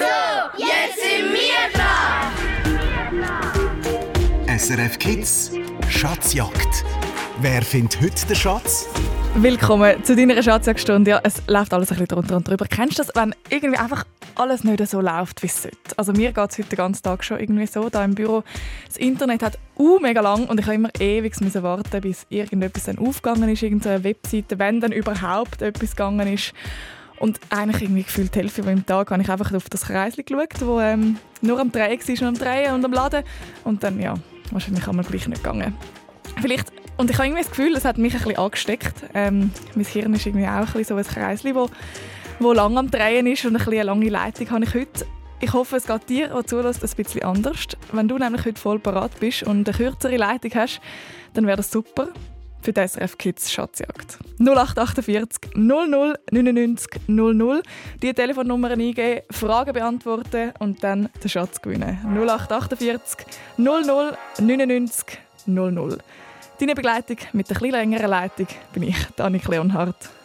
So, 0.00 0.06
jetzt 0.56 0.96
sind 0.96 1.30
wir 1.30 1.68
dran! 1.74 2.32
SRF 4.58 4.98
Kids 4.98 5.52
Schatzjagd. 5.90 6.84
Wer 7.42 7.60
findet 7.60 8.00
heute 8.00 8.26
den 8.26 8.34
Schatz? 8.36 8.88
Willkommen 9.34 10.02
zu 10.02 10.16
deiner 10.16 10.42
Schatzjagdstunde. 10.42 11.10
Ja, 11.10 11.20
es 11.22 11.42
läuft 11.48 11.74
alles 11.74 11.90
ein 11.90 11.98
bisschen 11.98 12.08
drunter 12.08 12.38
und 12.38 12.48
drüber. 12.48 12.64
Kennst 12.64 12.98
du 12.98 13.02
das, 13.02 13.14
wenn 13.14 13.34
irgendwie 13.50 13.78
einfach 13.78 14.06
alles 14.36 14.64
nicht 14.64 14.88
so 14.88 15.02
läuft, 15.02 15.42
wie 15.42 15.48
es 15.48 15.62
sollte? 15.64 15.98
Also 15.98 16.12
mir 16.12 16.32
geht 16.32 16.50
es 16.50 16.56
heute 16.56 16.70
den 16.70 16.76
ganzen 16.76 17.02
Tag 17.02 17.22
schon 17.22 17.38
irgendwie 17.38 17.66
so, 17.66 17.90
da 17.90 18.02
im 18.02 18.14
Büro. 18.14 18.42
Das 18.86 18.96
Internet 18.96 19.42
hat 19.42 19.58
uh, 19.78 19.98
mega 19.98 20.22
lang 20.22 20.46
und 20.46 20.58
ich 20.58 20.64
habe 20.64 20.76
immer 20.76 20.90
ewig 20.98 21.38
müssen 21.42 21.62
warten, 21.62 22.00
bis 22.00 22.24
irgendetwas 22.30 22.84
dann 22.84 22.98
aufgegangen 22.98 23.50
ist, 23.50 23.62
irgendeine 23.62 24.02
Webseite, 24.02 24.58
wenn 24.58 24.80
dann 24.80 24.92
überhaupt 24.92 25.60
etwas 25.60 25.90
gegangen 25.90 26.26
ist. 26.26 26.54
Und 27.20 27.38
eigentlich 27.50 27.82
irgendwie 27.82 28.02
gefühlt 28.02 28.34
die 28.34 28.38
Hälfte 28.38 28.62
vom 28.62 28.86
Tag 28.86 29.10
habe 29.10 29.22
ich 29.22 29.28
einfach 29.28 29.52
auf 29.52 29.68
das 29.68 29.82
Kreisli 29.82 30.22
geschaut, 30.22 30.60
wo 30.62 30.80
ähm, 30.80 31.18
nur 31.42 31.60
am 31.60 31.70
Drehen 31.70 32.00
war 32.00 32.28
und 32.28 32.28
am 32.28 32.34
Drehen 32.34 32.74
und 32.74 32.84
am 32.84 32.92
Laden. 32.92 33.22
Und 33.62 33.82
dann, 33.84 34.00
ja, 34.00 34.14
wahrscheinlich 34.50 34.88
einmal 34.88 35.04
gleich 35.04 35.28
nicht 35.28 35.44
gegangen. 35.44 35.74
Vielleicht, 36.40 36.72
und 36.96 37.10
ich 37.10 37.18
habe 37.18 37.26
irgendwie 37.26 37.42
das 37.42 37.50
Gefühl, 37.50 37.76
es 37.76 37.84
hat 37.84 37.98
mich 37.98 38.14
ein 38.14 38.22
bisschen 38.22 38.38
angesteckt. 38.38 38.94
Ähm, 39.12 39.50
mein 39.74 39.84
Hirn 39.84 40.14
ist 40.14 40.24
irgendwie 40.24 40.46
auch 40.46 40.50
ein 40.50 40.64
bisschen 40.64 40.84
so 40.84 40.94
ein 40.96 41.04
Kreisli, 41.04 41.54
wo, 41.54 41.68
wo 42.38 42.54
lang 42.54 42.78
am 42.78 42.90
Drehen 42.90 43.26
ist 43.26 43.44
und 43.44 43.50
ein 43.50 43.58
bisschen 43.58 43.74
eine 43.74 43.82
lange 43.82 44.08
Leitung 44.08 44.50
habe 44.50 44.64
ich 44.64 44.74
heute. 44.74 45.06
Ich 45.42 45.52
hoffe, 45.52 45.76
es 45.76 45.86
geht 45.86 46.08
dir, 46.08 46.28
der 46.28 46.46
zulässt, 46.46 46.82
ein 46.82 46.90
bisschen 46.96 47.22
anders. 47.22 47.66
Wenn 47.92 48.08
du 48.08 48.16
nämlich 48.16 48.46
heute 48.46 48.60
voll 48.60 48.78
parat 48.78 49.20
bist 49.20 49.42
und 49.42 49.68
eine 49.68 49.76
kürzere 49.76 50.16
Leitung 50.16 50.52
hast, 50.54 50.80
dann 51.34 51.46
wäre 51.46 51.58
das 51.58 51.70
super 51.70 52.08
für 52.62 52.72
die 52.72 52.86
SRF 52.86 53.18
Kids 53.18 53.50
Schatzjagd. 53.52 54.18
0848 54.38 55.54
00 55.54 56.18
99 56.30 57.00
00. 57.06 57.62
Die 58.02 58.12
Telefonnummer 58.14 58.70
eingeben, 58.70 59.22
Fragen 59.30 59.72
beantworten 59.72 60.52
und 60.58 60.82
dann 60.82 61.08
den 61.22 61.28
Schatz 61.28 61.60
gewinnen. 61.60 61.98
0848 62.04 63.26
00 63.56 64.16
99 64.38 65.18
00. 65.46 65.98
Deine 66.58 66.74
Begleitung 66.74 67.16
mit 67.32 67.48
der 67.48 67.56
etwas 67.56 67.70
längeren 67.70 68.10
Leitung 68.10 68.46
bin 68.72 68.82
ich, 68.82 68.96
Danik 69.16 69.48
Leonhardt. 69.48 70.19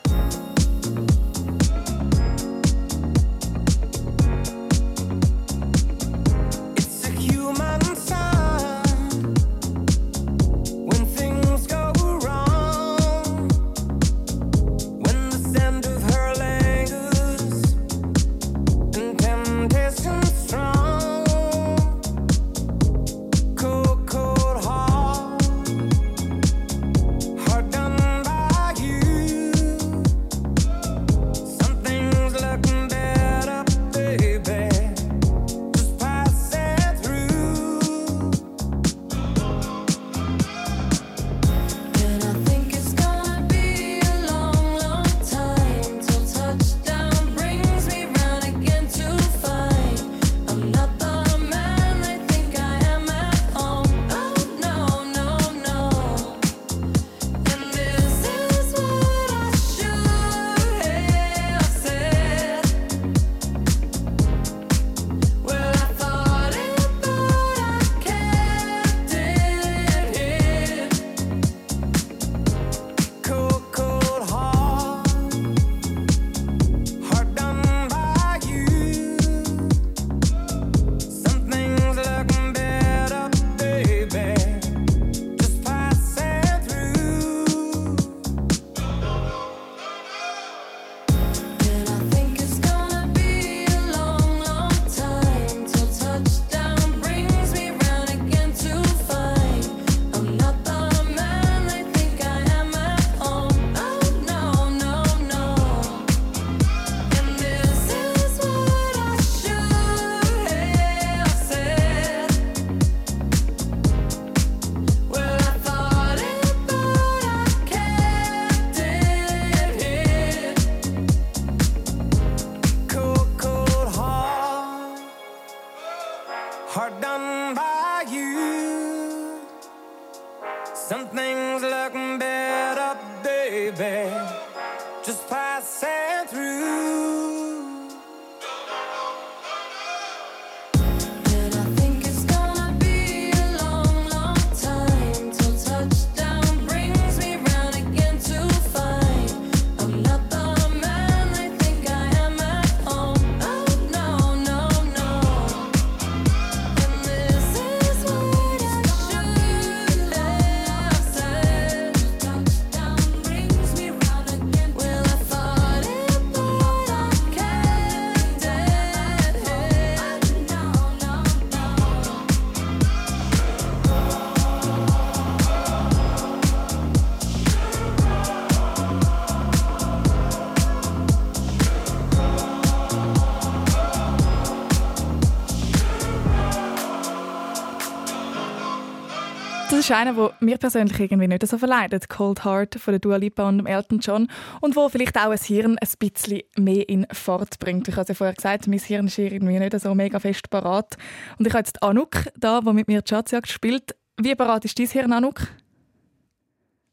Ist 189.89 189.91
einer, 189.91 190.13
der 190.13 190.33
mir 190.39 190.57
persönlich 190.57 190.99
irgendwie 190.99 191.27
nicht 191.27 191.45
so 191.45 191.59
verleidet. 191.59 192.09
Cold 192.09 192.43
Heart 192.43 192.75
von 192.75 192.93
der 192.93 192.99
Dua 192.99 193.17
Lipa 193.17 193.47
und 193.47 193.67
Elton 193.67 193.99
John. 193.99 194.27
Und 194.59 194.75
wo 194.75 194.89
vielleicht 194.89 195.15
auch 195.15 195.29
ein 195.29 195.37
Hirn 195.37 195.77
ein 195.77 195.89
bisschen 195.99 196.41
mehr 196.57 196.89
in 196.89 197.05
Fahrt 197.11 197.59
bringt. 197.59 197.87
Ich 197.87 197.95
habe 197.95 198.07
ja 198.07 198.15
vorher 198.15 198.33
gesagt, 198.33 198.67
mein 198.67 198.79
Hirn 198.79 199.05
ist 199.05 199.19
irgendwie 199.19 199.59
nicht 199.59 199.79
so 199.79 199.93
mega 199.93 200.19
fest 200.19 200.49
parat. 200.49 200.97
Und 201.37 201.45
ich 201.45 201.53
habe 201.53 201.59
jetzt 201.59 201.83
Anouk 201.83 202.29
da, 202.35 202.61
die 202.61 202.73
mit 202.73 202.87
mir 202.87 203.03
die 203.03 203.09
Schatzjagd 203.09 203.47
spielt. 203.47 203.95
Wie 204.17 204.33
parat 204.33 204.65
ist 204.65 204.79
dein 204.79 204.87
Hirn, 204.87 205.13
Anouk? 205.13 205.41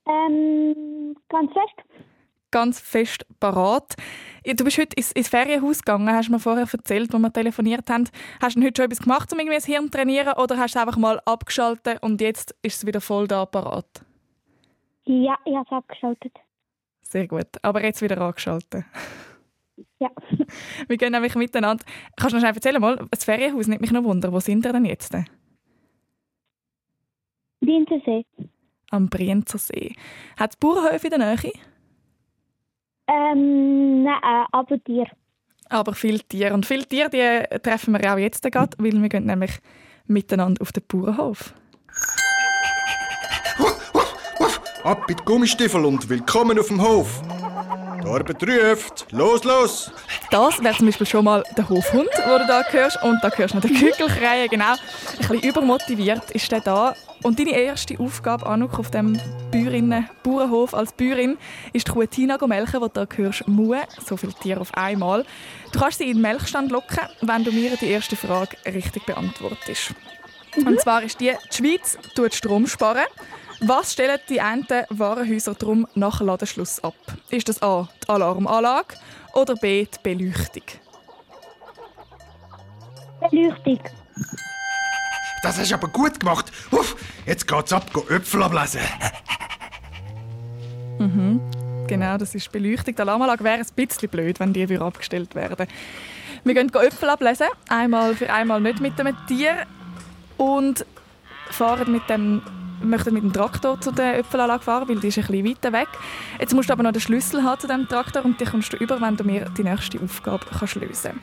Ähm, 0.06 1.16
ganz 1.30 1.50
fest 1.50 1.88
ganz 2.52 2.78
fest 2.78 3.26
parat. 3.40 3.96
Du 4.44 4.64
bist 4.64 4.78
heute 4.78 4.94
ins, 4.94 5.10
ins 5.12 5.28
Ferienhaus 5.28 5.82
gegangen, 5.82 6.08
hast 6.08 6.28
du 6.28 6.32
mir 6.32 6.38
vorher 6.38 6.68
erzählt, 6.70 7.12
als 7.12 7.22
wir 7.22 7.32
telefoniert 7.32 7.90
haben. 7.90 8.08
Hast 8.40 8.56
du 8.56 8.62
heute 8.62 8.80
schon 8.80 8.84
etwas 8.84 9.00
gemacht, 9.00 9.32
um 9.32 9.40
irgendwie 9.40 9.56
das 9.56 9.66
Hirn 9.66 9.84
zu 9.86 9.90
trainieren 9.90 10.34
oder 10.34 10.58
hast 10.58 10.76
du 10.76 10.80
einfach 10.80 10.96
mal 10.96 11.20
abgeschaltet 11.24 12.00
und 12.02 12.20
jetzt 12.20 12.54
ist 12.62 12.76
es 12.76 12.86
wieder 12.86 13.00
voll 13.00 13.26
da 13.26 13.44
parat? 13.44 14.04
Ja, 15.04 15.36
ich 15.44 15.54
habe 15.54 15.66
es 15.66 15.72
abgeschaltet. 15.72 16.32
Sehr 17.02 17.26
gut. 17.26 17.48
Aber 17.62 17.82
jetzt 17.82 18.00
wieder 18.00 18.20
angeschaltet. 18.20 18.84
Ja. 19.98 20.10
Wir 20.88 20.96
gehen 20.96 21.12
nämlich 21.12 21.34
miteinander. 21.34 21.84
Kannst 22.16 22.32
du 22.32 22.36
noch 22.36 22.40
schnell 22.40 22.54
erzählen 22.54 22.80
mal, 22.80 23.06
das 23.10 23.24
Ferienhaus 23.24 23.66
nimmt 23.66 23.80
mich 23.80 23.92
noch 23.92 24.04
Wunder. 24.04 24.32
Wo 24.32 24.40
sind 24.40 24.64
ihr 24.64 24.72
denn 24.72 24.84
jetzt? 24.84 25.14
Dienstensee. 27.60 28.24
Am 28.90 29.08
Brienzer 29.08 29.58
See. 29.58 29.94
Hat 30.36 30.50
es 30.50 30.56
Bauernhöfe 30.56 31.06
in 31.08 31.18
der 31.18 31.36
Nähe? 31.36 31.52
Ähm, 33.12 34.04
nein, 34.04 34.20
äh, 34.22 34.44
aber 34.52 34.78
dir. 34.78 35.06
Aber 35.68 35.94
viele 35.94 36.20
Tiere. 36.20 36.54
Und 36.54 36.66
viele 36.66 36.86
Tiere 36.86 37.10
die 37.10 37.58
treffen 37.60 37.94
wir 37.94 38.12
auch 38.12 38.18
jetzt 38.18 38.42
gerade, 38.42 38.76
weil 38.78 39.00
wir 39.00 39.08
gehen 39.08 39.26
nämlich 39.26 39.52
miteinander 40.06 40.62
auf 40.62 40.72
den 40.72 40.82
Bauernhof. 40.86 41.54
Ab 44.84 45.04
mit 45.08 45.24
Gummistiefel 45.24 45.84
und 45.84 46.08
willkommen 46.08 46.58
auf 46.58 46.68
dem 46.68 46.82
Hof. 46.82 47.22
Die 48.02 48.08
Arbeit 48.08 48.42
ruft. 48.42 49.06
Los, 49.12 49.44
los! 49.44 49.92
Das 50.32 50.64
wäre 50.64 50.74
zum 50.74 50.86
Beispiel 50.86 51.06
schon 51.06 51.26
mal 51.26 51.44
der 51.58 51.68
Hofhund, 51.68 52.08
den 52.16 52.38
du 52.38 52.46
da 52.46 52.62
hörst. 52.70 53.02
Und 53.02 53.22
da 53.22 53.28
hörst 53.28 53.52
du 53.52 53.58
noch 53.58 53.64
den 53.66 53.76
Kügelkrähen, 53.76 54.48
genau. 54.48 54.72
Ein 54.72 54.78
bisschen 55.18 55.40
übermotiviert 55.42 56.30
ist 56.30 56.50
der 56.50 56.62
da. 56.62 56.94
Und 57.22 57.38
deine 57.38 57.50
erste 57.50 58.00
Aufgabe, 58.00 58.46
Anuk, 58.46 58.78
auf 58.78 58.90
dem 58.90 59.20
Bäuerinnen 59.50 60.08
Bauernhof 60.22 60.72
als 60.72 60.94
Bäuerin, 60.94 61.36
ist 61.74 61.86
die 61.86 61.92
Kuh 61.92 62.06
Tina 62.06 62.38
melken, 62.46 62.80
wo 62.80 62.88
du 62.88 63.04
da 63.04 63.06
hörst 63.14 63.46
Mue, 63.46 63.82
so 64.06 64.16
viele 64.16 64.32
Tiere 64.32 64.60
auf 64.60 64.72
einmal. 64.72 65.26
Du 65.70 65.78
kannst 65.78 65.98
sie 65.98 66.04
in 66.04 66.14
den 66.14 66.22
Melkstand 66.22 66.72
locken, 66.72 67.00
wenn 67.20 67.44
du 67.44 67.52
mir 67.52 67.76
die 67.76 67.90
erste 67.90 68.16
Frage 68.16 68.56
richtig 68.64 69.04
beantwortest. 69.04 69.92
Und 70.56 70.80
zwar 70.80 71.02
ist 71.02 71.20
die, 71.20 71.32
die 71.52 71.56
Schweiz 71.56 71.98
tut 72.14 72.34
Strom 72.34 72.66
sparen. 72.66 73.04
Was 73.60 73.92
stellen 73.92 74.18
die 74.30 74.38
Enten 74.38 74.84
Warenhäuser 74.88 75.54
drum 75.54 75.86
nach 75.94 76.22
Ladenschluss 76.22 76.82
ab? 76.82 76.94
Ist 77.28 77.50
das 77.50 77.62
A, 77.62 77.86
die 78.02 78.08
Alarmanlage 78.08 78.96
oder 79.34 79.54
B, 79.56 79.84
die 79.86 79.98
Beleuchtung? 80.02 80.64
Beleuchtung. 83.30 83.80
Das 85.42 85.58
hast 85.58 85.70
du 85.70 85.74
aber 85.74 85.88
gut 85.88 86.20
gemacht. 86.20 86.52
Uff, 86.70 86.96
jetzt 87.26 87.46
geht's 87.48 87.72
ab, 87.72 87.92
go 87.92 88.06
Äpfel 88.08 88.42
ablesen. 88.42 88.80
Genau, 91.88 92.16
das 92.16 92.34
ist 92.34 92.50
Beleuchtung. 92.52 92.94
Die 92.94 93.02
Alarmanlage 93.02 93.44
wäre 93.44 93.58
ein 93.58 93.66
bisschen 93.74 94.08
blöd, 94.08 94.40
wenn 94.40 94.52
die 94.52 94.68
wieder 94.68 94.82
abgestellt 94.82 95.34
werden. 95.34 95.66
Wir 96.44 96.54
gehen 96.54 96.72
Äpfel 96.72 97.10
ablesen, 97.10 97.48
einmal 97.68 98.14
für 98.14 98.32
einmal 98.32 98.60
nicht 98.60 98.80
mit 98.80 98.98
dem 98.98 99.14
Tier 99.26 99.66
und 100.36 100.86
fahren 101.50 101.92
mit 101.92 102.08
dem 102.08 102.42
möchten 102.82 103.14
mit 103.14 103.22
dem 103.22 103.32
Traktor 103.32 103.80
zu 103.80 103.90
der 103.90 104.18
Äpfelanlage 104.18 104.62
fahren, 104.62 104.88
weil 104.88 105.00
die 105.00 105.08
ist 105.08 105.18
ein 105.18 105.26
bisschen 105.26 105.46
weiter 105.46 105.72
weg. 105.72 105.88
Jetzt 106.38 106.54
musst 106.54 106.68
du 106.68 106.72
aber 106.72 106.82
noch 106.82 106.92
den 106.92 107.00
Schlüssel 107.00 107.42
haben 107.42 107.60
zu 107.60 107.66
dem 107.66 107.88
Traktor 107.88 108.24
und 108.24 108.40
die 108.40 108.44
kommst 108.44 108.72
du 108.72 108.76
über, 108.76 109.00
wenn 109.00 109.16
du 109.16 109.24
mir 109.24 109.48
die 109.56 109.64
nächste 109.64 110.00
Aufgabe 110.00 110.44
kannst 110.58 110.76
lösen 110.76 111.20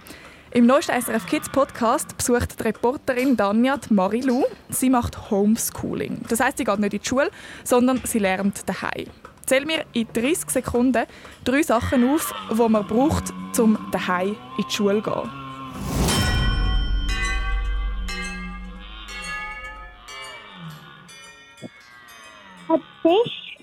Im 0.52 0.66
neuesten 0.66 1.02
SRF 1.02 1.26
Kids 1.26 1.50
Podcast 1.50 2.18
besucht 2.18 2.60
die 2.60 2.64
Reporterin 2.64 3.38
Danja 3.38 3.78
die 3.78 3.94
Marilu. 3.94 4.44
Sie 4.70 4.90
macht 4.90 5.30
Homeschooling. 5.30 6.22
Das 6.28 6.40
heißt, 6.40 6.58
sie 6.58 6.64
geht 6.64 6.80
nicht 6.80 6.94
in 6.94 7.00
die 7.00 7.08
Schule, 7.08 7.32
sondern 7.64 8.02
sie 8.04 8.20
lernt 8.20 8.68
daheim. 8.68 9.08
Zähl 9.46 9.66
mir 9.66 9.86
in 9.94 10.08
30 10.14 10.50
Sekunden 10.50 11.06
drei 11.44 11.64
Sachen 11.64 12.08
auf, 12.10 12.34
die 12.52 12.70
man 12.70 12.86
braucht, 12.86 13.34
um 13.58 13.78
daheim 13.92 14.36
in 14.58 14.66
die 14.70 14.72
Schule 14.72 15.04
zu 15.04 15.10
gehen. 15.10 15.39
Ein 22.70 22.82
Tisch, 23.02 23.58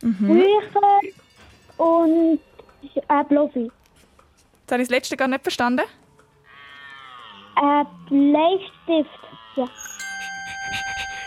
Bücher 0.00 1.00
und 1.78 2.38
ein 3.08 3.26
Bluffi. 3.28 3.70
Jetzt 4.60 4.72
habe 4.72 4.82
ich 4.82 4.88
das 4.88 4.90
letzte 4.90 5.16
gar 5.16 5.28
nicht 5.28 5.42
verstanden. 5.42 5.82
Ein 7.56 7.86
Bleistift. 8.08 9.10
Ja. 9.56 9.68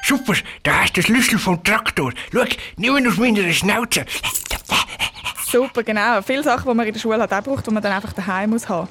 Super, 0.03 0.33
da 0.63 0.81
hast 0.81 0.95
du 0.95 1.01
den 1.01 1.03
Schlüssel 1.03 1.39
vom 1.39 1.63
Traktor. 1.63 2.13
Schau, 2.31 2.43
nimm 2.77 2.97
ihn 2.97 3.07
aus 3.07 3.17
meiner 3.17 3.51
Schnauze. 3.51 4.05
Super, 5.45 5.83
genau. 5.83 6.21
Viele 6.21 6.43
Sachen, 6.43 6.69
die 6.69 6.75
man 6.75 6.87
in 6.87 6.93
der 6.93 6.99
Schule 6.99 7.21
hat, 7.21 7.33
auch 7.33 7.43
braucht, 7.43 7.67
die 7.67 7.71
man 7.71 7.81
dann 7.81 7.91
einfach 7.91 8.13
daheim 8.13 8.51
muss 8.51 8.69
haben. 8.69 8.87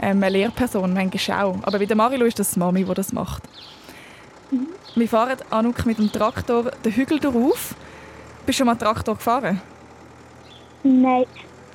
Ähm, 0.00 0.22
eine 0.22 0.28
Lehrperson, 0.28 0.92
manchmal 0.92 1.44
auch. 1.44 1.58
Aber 1.62 1.78
bei 1.78 1.86
der 1.86 1.96
Marilu 1.96 2.26
ist 2.26 2.38
das 2.38 2.52
die 2.52 2.58
Mami, 2.58 2.84
die 2.84 2.94
das 2.94 3.12
macht. 3.12 3.42
Wir 4.94 5.08
fahren 5.08 5.36
Anuk 5.50 5.84
mit 5.86 5.98
dem 5.98 6.10
Traktor 6.10 6.70
den 6.84 6.92
Hügel 6.92 7.18
drauf. 7.20 7.74
Bist 8.46 8.58
du 8.58 8.60
schon 8.60 8.66
mal 8.66 8.76
Traktor 8.76 9.16
gefahren? 9.16 9.60
Nein. 10.84 11.26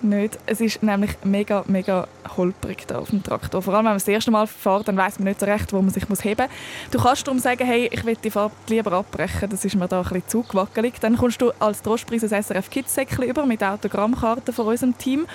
Nicht. 0.02 0.40
Es 0.46 0.62
ist 0.62 0.82
nämlich 0.82 1.12
mega, 1.24 1.64
mega 1.68 2.08
holprig 2.36 2.88
da 2.88 3.00
auf 3.00 3.10
dem 3.10 3.22
Traktor. 3.22 3.62
Vor 3.62 3.74
allem, 3.74 3.86
wenn 3.86 3.92
man 3.92 3.98
das 3.98 4.08
erste 4.08 4.32
Mal 4.32 4.48
fährt, 4.48 4.88
dann 4.88 4.98
weiß 4.98 5.20
man 5.20 5.28
nicht 5.28 5.42
so 5.42 5.46
recht, 5.46 5.74
wo 5.74 5.82
man 5.82 5.92
sich 5.92 6.08
muss 6.08 6.24
heben 6.24 6.48
muss. 6.48 6.92
Du 6.92 7.00
kannst 7.00 7.28
darum 7.28 7.40
sagen, 7.40 7.66
hey, 7.66 7.90
ich 7.92 8.04
will 8.06 8.16
die 8.16 8.32
Fahrt 8.32 8.54
lieber 8.68 8.94
abbrechen, 8.94 9.50
das 9.50 9.66
ist 9.66 9.76
mir 9.76 9.88
da 9.88 9.98
ein 9.98 10.04
bisschen 10.04 10.28
zu 10.28 10.44
gewackelig. 10.44 10.94
Dann 11.02 11.18
kommst 11.18 11.42
du 11.42 11.52
als 11.60 11.82
Trostpreis 11.82 12.24
ein 12.24 12.42
SRF 12.42 12.70
Kids 12.70 12.96
Säckchen 12.96 13.26
über 13.26 13.46
mit 13.46 13.62
Autogrammkarten 13.64 14.54
von 14.54 14.66
unserem 14.66 14.98
Team. 14.98 15.28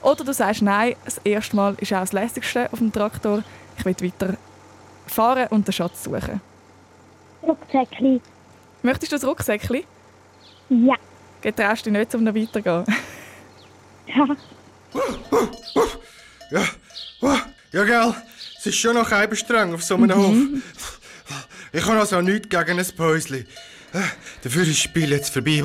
Oder 0.00 0.24
du 0.24 0.32
sagst, 0.32 0.62
nein, 0.62 0.94
das 1.04 1.18
erste 1.24 1.56
Mal 1.56 1.74
ist 1.80 1.92
auch 1.92 2.00
das 2.00 2.12
lässigste 2.12 2.72
auf 2.72 2.78
dem 2.78 2.92
Traktor. 2.92 3.42
Ich 3.76 3.84
will 3.84 3.96
weiter 4.00 4.36
fahren 5.06 5.48
und 5.50 5.66
den 5.66 5.72
Schatz 5.72 6.04
suchen. 6.04 6.40
Rucksäckchen. 7.42 8.22
Möchtest 8.82 9.12
du 9.12 9.16
das 9.16 9.26
Rucksäckchen? 9.26 9.82
Ja. 10.68 10.94
Getraust 11.40 11.84
du 11.86 11.90
dich 11.90 11.98
nicht, 11.98 12.14
um 12.14 12.24
noch 12.24 12.34
weiterzugehen? 12.34 12.84
Ja. 14.06 14.26
Ja, 16.50 16.64
ja, 17.72 17.84
gell. 17.84 18.14
Es 18.58 18.66
ist 18.66 18.76
schon 18.76 18.94
noch 18.94 19.10
ein 19.10 19.36
streng 19.36 19.74
auf 19.74 19.82
so 19.82 19.96
einem 19.96 20.14
Hof. 20.14 21.00
Ich 21.72 21.84
habe 21.84 21.98
also 21.98 22.20
nichts 22.20 22.48
gegen 22.48 22.78
ein 22.78 22.86
Päuschen. 22.96 23.46
Dafür 24.42 24.62
ist 24.62 24.70
das 24.70 24.78
Spiel 24.78 25.10
jetzt 25.10 25.32
vorbei. 25.32 25.62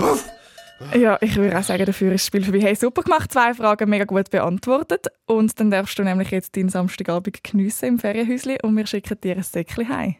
Ja, 0.98 1.18
ich 1.22 1.36
würde 1.36 1.57
auch 1.57 1.63
sagen, 1.63 1.86
dafür 1.86 2.13
ist 2.13 2.22
das 2.22 2.28
Spiel 2.28 2.44
vorbei. 2.44 2.62
Hey, 2.62 2.75
super 2.75 3.04
gemacht, 3.04 3.31
zwei 3.31 3.54
Fragen 3.54 3.90
mega 3.90 4.06
gut 4.06 4.30
beantwortet. 4.30 5.07
Und 5.25 5.60
dann 5.60 5.69
darfst 5.72 6.00
du 6.00 6.04
nämlich 6.04 6.31
jetzt 6.31 6.56
deinen 6.56 6.69
Samstagabend 6.69 7.44
geniessen 7.44 7.86
im 7.86 8.00
Ferienhäuschen 8.00 8.57
und 8.63 8.75
wir 8.75 8.88
schicken 8.88 9.19
dir 9.22 9.36
ein 9.36 9.44
Säckchen 9.44 9.90
heim. 9.90 10.16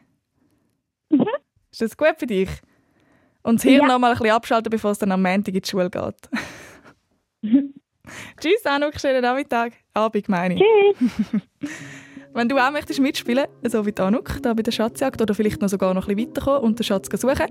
Mhm. 1.10 1.26
Ist 1.72 1.82
das 1.82 1.96
gut 1.96 2.14
für 2.18 2.26
dich? 2.26 2.50
Und 3.42 3.56
das 3.56 3.62
Hirn 3.62 3.82
Ja. 3.82 3.88
noch 3.88 3.98
mal 3.98 4.12
ein 4.12 4.18
bisschen 4.18 4.34
abschalten, 4.34 4.70
bevor 4.70 4.90
es 4.92 4.98
dann 4.98 5.12
am 5.12 5.22
Montag 5.22 5.54
in 5.54 5.60
die 5.62 5.68
Schule 5.68 5.90
geht. 5.90 6.28
Tschüss, 8.40 8.64
Anuk, 8.66 8.98
schönen 9.00 9.22
Nachmittag. 9.22 9.72
Abend, 9.94 10.28
meine 10.28 10.54
ich. 10.54 10.60
Tschüss. 10.60 11.40
Wenn 12.32 12.48
du 12.48 12.56
auch 12.58 12.70
möchtest 12.70 13.00
mitspielen, 13.00 13.46
so 13.64 13.84
wie 13.86 13.90
die 13.92 14.00
Anuk, 14.02 14.40
da 14.42 14.54
bei 14.54 14.62
der 14.62 14.70
Schatzjagd 14.70 15.20
oder 15.20 15.34
vielleicht 15.34 15.60
noch 15.60 15.68
sogar 15.68 15.94
noch 15.94 16.06
ein 16.08 16.14
bisschen 16.14 16.30
weiterkommen 16.30 16.62
und 16.62 16.78
den 16.78 16.84
Schatz 16.84 17.08
suchen, 17.20 17.46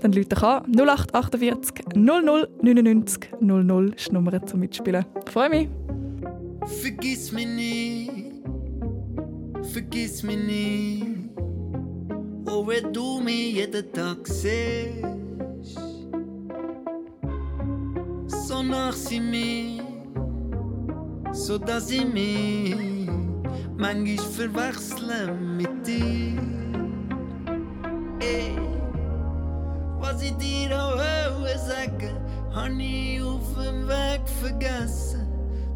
dann 0.00 0.14
rufe 0.14 0.24
dich 0.24 0.42
an 0.42 0.64
0848 0.74 1.84
00 1.94 2.48
99 2.62 3.30
00 3.40 3.92
ist 3.94 4.08
die 4.08 4.12
Nummer 4.14 4.46
zum 4.46 4.60
Mitspielen. 4.60 5.04
Freue 5.30 5.50
mich. 5.50 5.68
Vergiss 6.80 7.30
mich 7.32 7.46
nicht, 7.46 8.10
vergiss 9.72 10.22
mich 10.22 10.38
nicht. 10.38 11.06
Oh, 12.46 12.66
wenn 12.66 12.90
du 12.92 13.20
mich 13.20 13.54
jeden 13.54 13.92
Tag 13.92 14.26
siehst, 14.26 15.04
ich 21.92 22.06
mich 22.06 23.08
manchmal 23.76 24.26
verwechsle 24.36 25.32
mit 25.34 25.86
dir. 25.86 26.40
Ey, 28.20 28.56
was 29.98 30.22
ich 30.22 30.32
dir 30.36 30.70
auch 30.72 30.96
wollte 31.40 31.58
sagen, 31.58 32.16
hab 32.54 32.70
ich 32.78 33.22
auf 33.22 33.54
dem 33.54 33.86
Weg 33.88 34.22
vergessen. 34.40 35.26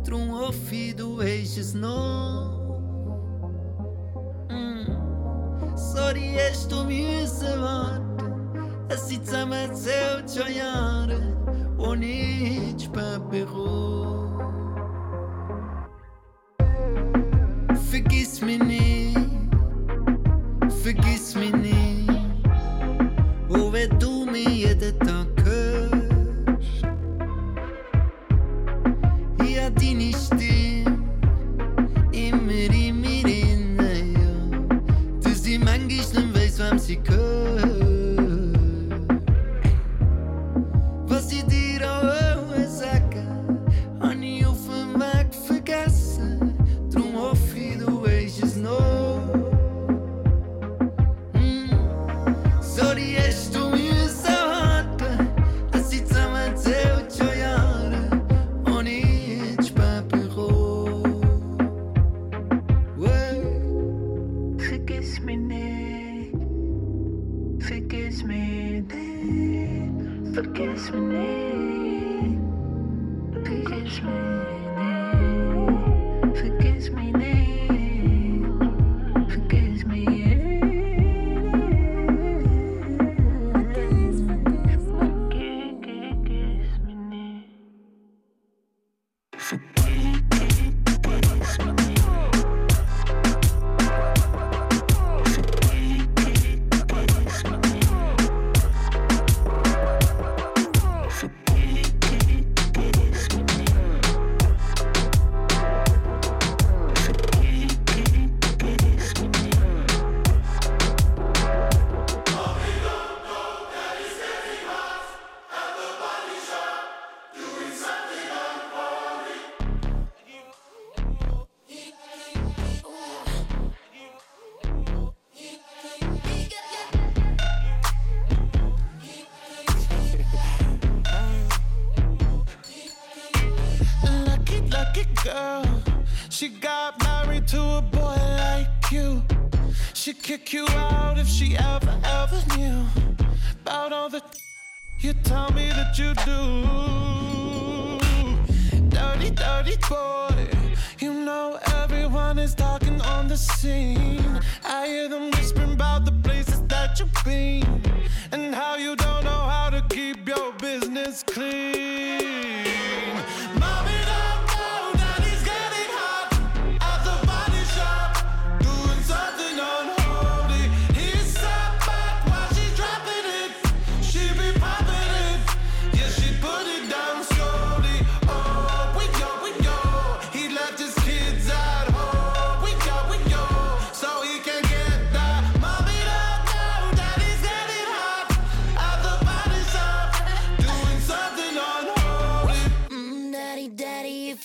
Drum 0.05 0.31
hoffe 0.33 0.75
ich, 0.75 0.97
du 0.97 1.21
hast 1.21 1.59
es 1.59 1.75
noch. 1.75 2.79
Mm. 4.49 5.77
Sorry, 5.77 6.39
hast 6.39 6.71
du 6.71 6.85
müssen 6.85 7.61
warten. 7.61 8.87
Es 8.89 9.09
sind 9.09 9.27
zusammen 9.27 9.75
zählt 9.75 10.31
schon 10.31 10.55
Jahre, 10.55 11.21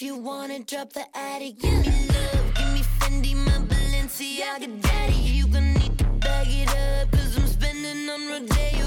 you 0.01 0.15
wanna 0.15 0.59
drop 0.59 0.93
the 0.93 1.05
attic, 1.15 1.59
give 1.59 1.73
me 1.85 2.07
love, 2.07 2.53
give 2.55 2.73
me 2.73 2.81
Fendi, 2.99 3.35
my 3.35 3.51
Balenciaga, 3.67 4.81
daddy. 4.81 5.13
You 5.13 5.47
gonna 5.47 5.73
need 5.73 5.97
to 5.99 6.05
bag 6.05 6.47
it 6.49 6.69
up, 6.69 7.11
cause 7.11 7.37
I'm 7.37 7.47
spending 7.47 8.09
on 8.09 8.27
Rodeo. 8.27 8.80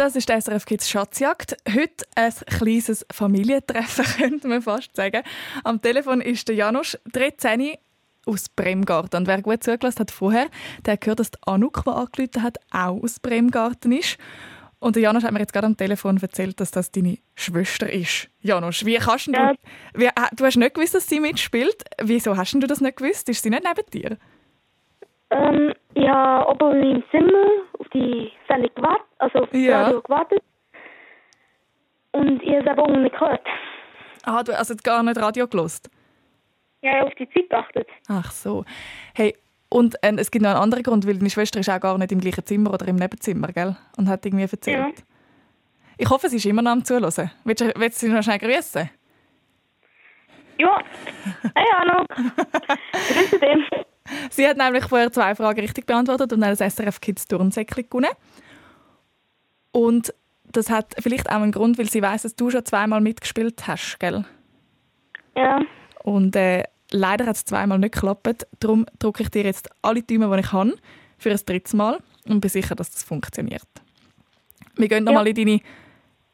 Das 0.00 0.16
ist 0.16 0.30
SRF 0.30 0.64
Kids 0.64 0.88
Schatzjagd. 0.88 1.58
Heute 1.68 2.06
ein 2.14 2.32
kleines 2.46 3.04
Familientreffen, 3.12 4.02
könnte 4.18 4.48
man 4.48 4.62
fast 4.62 4.96
sagen. 4.96 5.22
Am 5.62 5.82
Telefon 5.82 6.22
ist 6.22 6.48
der 6.48 6.54
Janusz 6.54 6.96
Drezeni 7.12 7.78
aus 8.24 8.48
Bremgarten. 8.48 9.18
Und 9.18 9.26
wer 9.26 9.42
gut 9.42 9.62
zugelassen 9.62 9.98
hat 9.98 10.10
vorher, 10.10 10.46
der 10.86 10.92
hat 10.94 11.02
gehört, 11.02 11.20
dass 11.20 11.32
die 11.32 11.38
Anuk, 11.44 11.82
die 11.84 11.90
angerufen 11.90 12.42
hat, 12.42 12.56
auch 12.70 13.02
aus 13.02 13.20
Bremgarten 13.20 13.92
ist. 13.92 14.16
Und 14.78 14.96
der 14.96 15.02
Janusz 15.02 15.22
hat 15.22 15.32
mir 15.32 15.40
jetzt 15.40 15.52
gerade 15.52 15.66
am 15.66 15.76
Telefon 15.76 16.16
erzählt, 16.16 16.58
dass 16.60 16.70
das 16.70 16.90
deine 16.90 17.18
Schwester 17.34 17.92
ist. 17.92 18.30
Janusz, 18.40 18.86
wie 18.86 18.96
kannst 18.96 19.26
du... 19.26 19.32
Ja. 19.32 19.52
Wie, 19.92 20.06
äh, 20.06 20.12
du 20.34 20.46
hast 20.46 20.56
nicht 20.56 20.76
gewusst, 20.76 20.94
dass 20.94 21.10
sie 21.10 21.20
mitspielt. 21.20 21.84
Wieso 22.02 22.38
hast 22.38 22.54
du 22.54 22.66
das 22.66 22.80
nicht 22.80 22.96
gewusst? 22.96 23.28
Ist 23.28 23.42
sie 23.42 23.50
nicht 23.50 23.64
neben 23.64 23.90
dir? 23.90 24.16
Ähm, 25.30 25.72
ich 25.94 26.08
habe 26.08 26.48
oben 26.50 26.82
im 26.82 27.04
Zimmer 27.10 27.46
auf 27.78 27.86
die 27.94 28.30
Sendung 28.48 28.70
gewartet, 28.74 29.06
also 29.18 29.38
auf 29.40 29.54
Ja. 29.54 29.82
Radio 29.84 30.00
gewartet. 30.02 30.42
Und 32.12 32.42
ich 32.42 32.48
habe 32.48 32.58
es 32.58 32.66
eben 32.72 32.80
unten 32.80 33.02
nicht 33.02 33.12
gehört. 33.18 33.46
Ah, 34.24 34.42
du 34.42 34.52
hast 34.52 34.70
also 34.70 34.74
gar 34.82 35.02
nicht 35.02 35.16
Radio 35.18 35.46
gelost. 35.46 35.88
Ich 36.82 36.90
habe 36.90 37.06
auf 37.06 37.14
die 37.14 37.28
Zeit 37.30 37.48
geachtet. 37.50 37.88
Ach 38.08 38.30
so. 38.32 38.64
Hey, 39.14 39.36
und 39.68 39.94
äh, 40.02 40.12
es 40.16 40.30
gibt 40.30 40.42
noch 40.42 40.50
einen 40.50 40.60
anderen 40.60 40.82
Grund, 40.82 41.06
weil 41.06 41.16
deine 41.18 41.30
Schwester 41.30 41.60
ist 41.60 41.70
auch 41.70 41.80
gar 41.80 41.96
nicht 41.98 42.10
im 42.10 42.20
gleichen 42.20 42.44
Zimmer 42.44 42.72
oder 42.74 42.88
im 42.88 42.96
Nebenzimmer, 42.96 43.48
gell? 43.48 43.76
Und 43.96 44.08
hat 44.08 44.26
irgendwie 44.26 44.42
erzählt. 44.50 44.98
Ja. 44.98 45.04
Ich 45.98 46.10
hoffe, 46.10 46.28
sie 46.28 46.36
ist 46.36 46.46
immer 46.46 46.62
noch 46.62 46.72
am 46.72 46.84
Zuhören. 46.84 47.30
Willst 47.44 47.60
du, 47.60 47.72
willst 47.76 48.02
du 48.02 48.06
sie 48.06 48.12
noch 48.12 48.22
schnell 48.22 48.38
grüßen? 48.38 48.90
Ja. 50.58 50.78
Hey, 51.54 51.66
Anuk. 51.76 52.08
Grüße 52.08 53.38
dich. 53.38 53.86
Sie 54.30 54.46
hat 54.46 54.56
nämlich 54.56 54.84
vorher 54.84 55.12
zwei 55.12 55.34
Fragen 55.34 55.60
richtig 55.60 55.86
beantwortet 55.86 56.32
und 56.32 56.40
dann 56.40 56.56
das 56.56 56.74
SRF 56.74 57.00
Kids 57.00 57.26
Turnsäckchen 57.26 57.88
gewonnen. 57.88 58.10
Und 59.72 60.12
das 60.52 60.70
hat 60.70 60.94
vielleicht 60.98 61.28
auch 61.30 61.42
einen 61.42 61.52
Grund, 61.52 61.78
weil 61.78 61.88
sie 61.88 62.02
weiß, 62.02 62.22
dass 62.22 62.34
du 62.34 62.50
schon 62.50 62.64
zweimal 62.64 63.00
mitgespielt 63.00 63.66
hast, 63.66 63.98
gell? 64.00 64.24
Ja. 65.36 65.60
Und 66.02 66.34
äh, 66.34 66.64
leider 66.90 67.26
hat 67.26 67.36
es 67.36 67.44
zweimal 67.44 67.78
nicht 67.78 67.94
geklappt. 67.94 68.46
Darum 68.58 68.86
drücke 68.98 69.22
ich 69.22 69.30
dir 69.30 69.44
jetzt 69.44 69.68
alle 69.82 70.02
Daumen, 70.02 70.32
die 70.32 70.40
ich 70.40 70.50
kann, 70.50 70.74
für 71.18 71.30
ein 71.30 71.38
drittes 71.44 71.74
Mal 71.74 71.98
und 72.26 72.40
bin 72.40 72.50
sicher, 72.50 72.74
dass 72.74 72.90
das 72.90 73.04
funktioniert. 73.04 73.68
Wir 74.76 74.88
gehen 74.88 75.04
nochmal 75.04 75.28
in, 75.28 75.34
deine, 75.34 75.60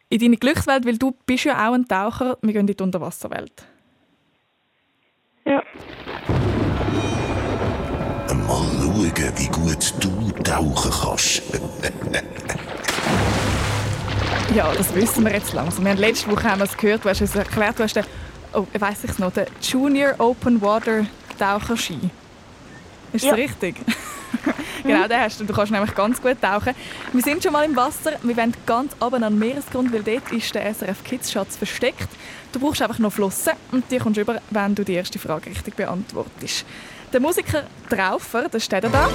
in 0.09 0.19
deine 0.19 0.37
Glückswelt, 0.37 0.87
weil 0.87 0.99
du 0.99 1.15
bist 1.27 1.45
ja 1.45 1.69
auch 1.69 1.75
ein 1.75 1.87
Taucher. 1.87 2.39
Wir 2.43 2.53
gehen 2.53 2.69
in 2.69 2.75
die 2.75 2.83
Unterwasserwelt. 2.83 3.67
Ja. 5.45 5.63
Mal 8.47 8.65
schauen, 8.81 9.33
wie 9.37 9.47
gut 9.49 9.95
du 10.01 10.31
tauchen 10.43 10.91
kannst. 11.03 11.43
Ja, 14.55 14.73
das 14.73 14.95
wissen 14.95 15.25
wir 15.25 15.33
jetzt 15.33 15.53
langsam. 15.53 15.85
Wir 15.85 15.91
haben 15.93 15.99
letzte 15.99 16.31
Woche 16.31 16.45
haben 16.45 16.61
wir 16.61 16.65
es 16.65 16.77
gehört, 16.77 17.05
du 17.05 17.09
hast 17.09 17.21
es 17.21 17.35
erklärt, 17.35 17.79
du 17.79 17.83
hast 17.83 17.97
den, 17.97 18.05
oh, 18.55 18.67
weiss 18.79 19.05
ich 19.05 19.19
noch, 19.19 19.33
den 19.33 19.47
Junior 19.61 20.15
Open 20.19 20.61
Water 20.63 21.07
Taucherski. 21.39 21.99
Ist 23.13 23.25
Ja. 23.25 23.31
das 23.31 23.39
richtig? 23.41 23.77
genau, 24.83 25.07
den 25.09 25.21
hast 25.21 25.41
du. 25.41 25.45
Du 25.45 25.53
kannst 25.53 25.73
nämlich 25.73 25.95
ganz 25.95 26.23
gut 26.23 26.41
tauchen. 26.41 26.75
Wir 27.13 27.23
sind 27.23 27.43
schon 27.43 27.53
mal 27.53 27.65
im 27.65 27.75
Wasser. 27.77 28.13
Wir 28.23 28.37
wollen 28.37 28.55
ganz 28.65 28.93
oben 29.01 29.23
an 29.25 29.33
den 29.35 29.39
Meeresgrund, 29.39 29.93
weil 29.93 30.03
dort 30.03 30.31
ist 30.33 30.55
der 30.55 30.73
SRF 30.73 31.03
Kids 31.05 31.33
Schatz 31.33 31.57
versteckt. 31.57 32.09
Du 32.53 32.61
brauchst 32.61 32.81
einfach 32.83 32.99
noch 32.99 33.13
Flossen 33.13 33.53
und 33.73 33.91
die 33.91 33.99
kommst 33.99 34.17
du 34.17 34.23
über, 34.23 34.41
wenn 34.51 34.75
du 34.75 34.85
die 34.85 34.95
erste 34.95 35.19
Frage 35.19 35.51
richtig 35.51 35.75
beantwortest. 35.77 36.65
Der 37.13 37.21
Musiker 37.21 37.63
Traufer, 37.89 38.49
das 38.51 38.65
steht 38.65 38.83
er 38.83 38.91
da. 38.91 39.09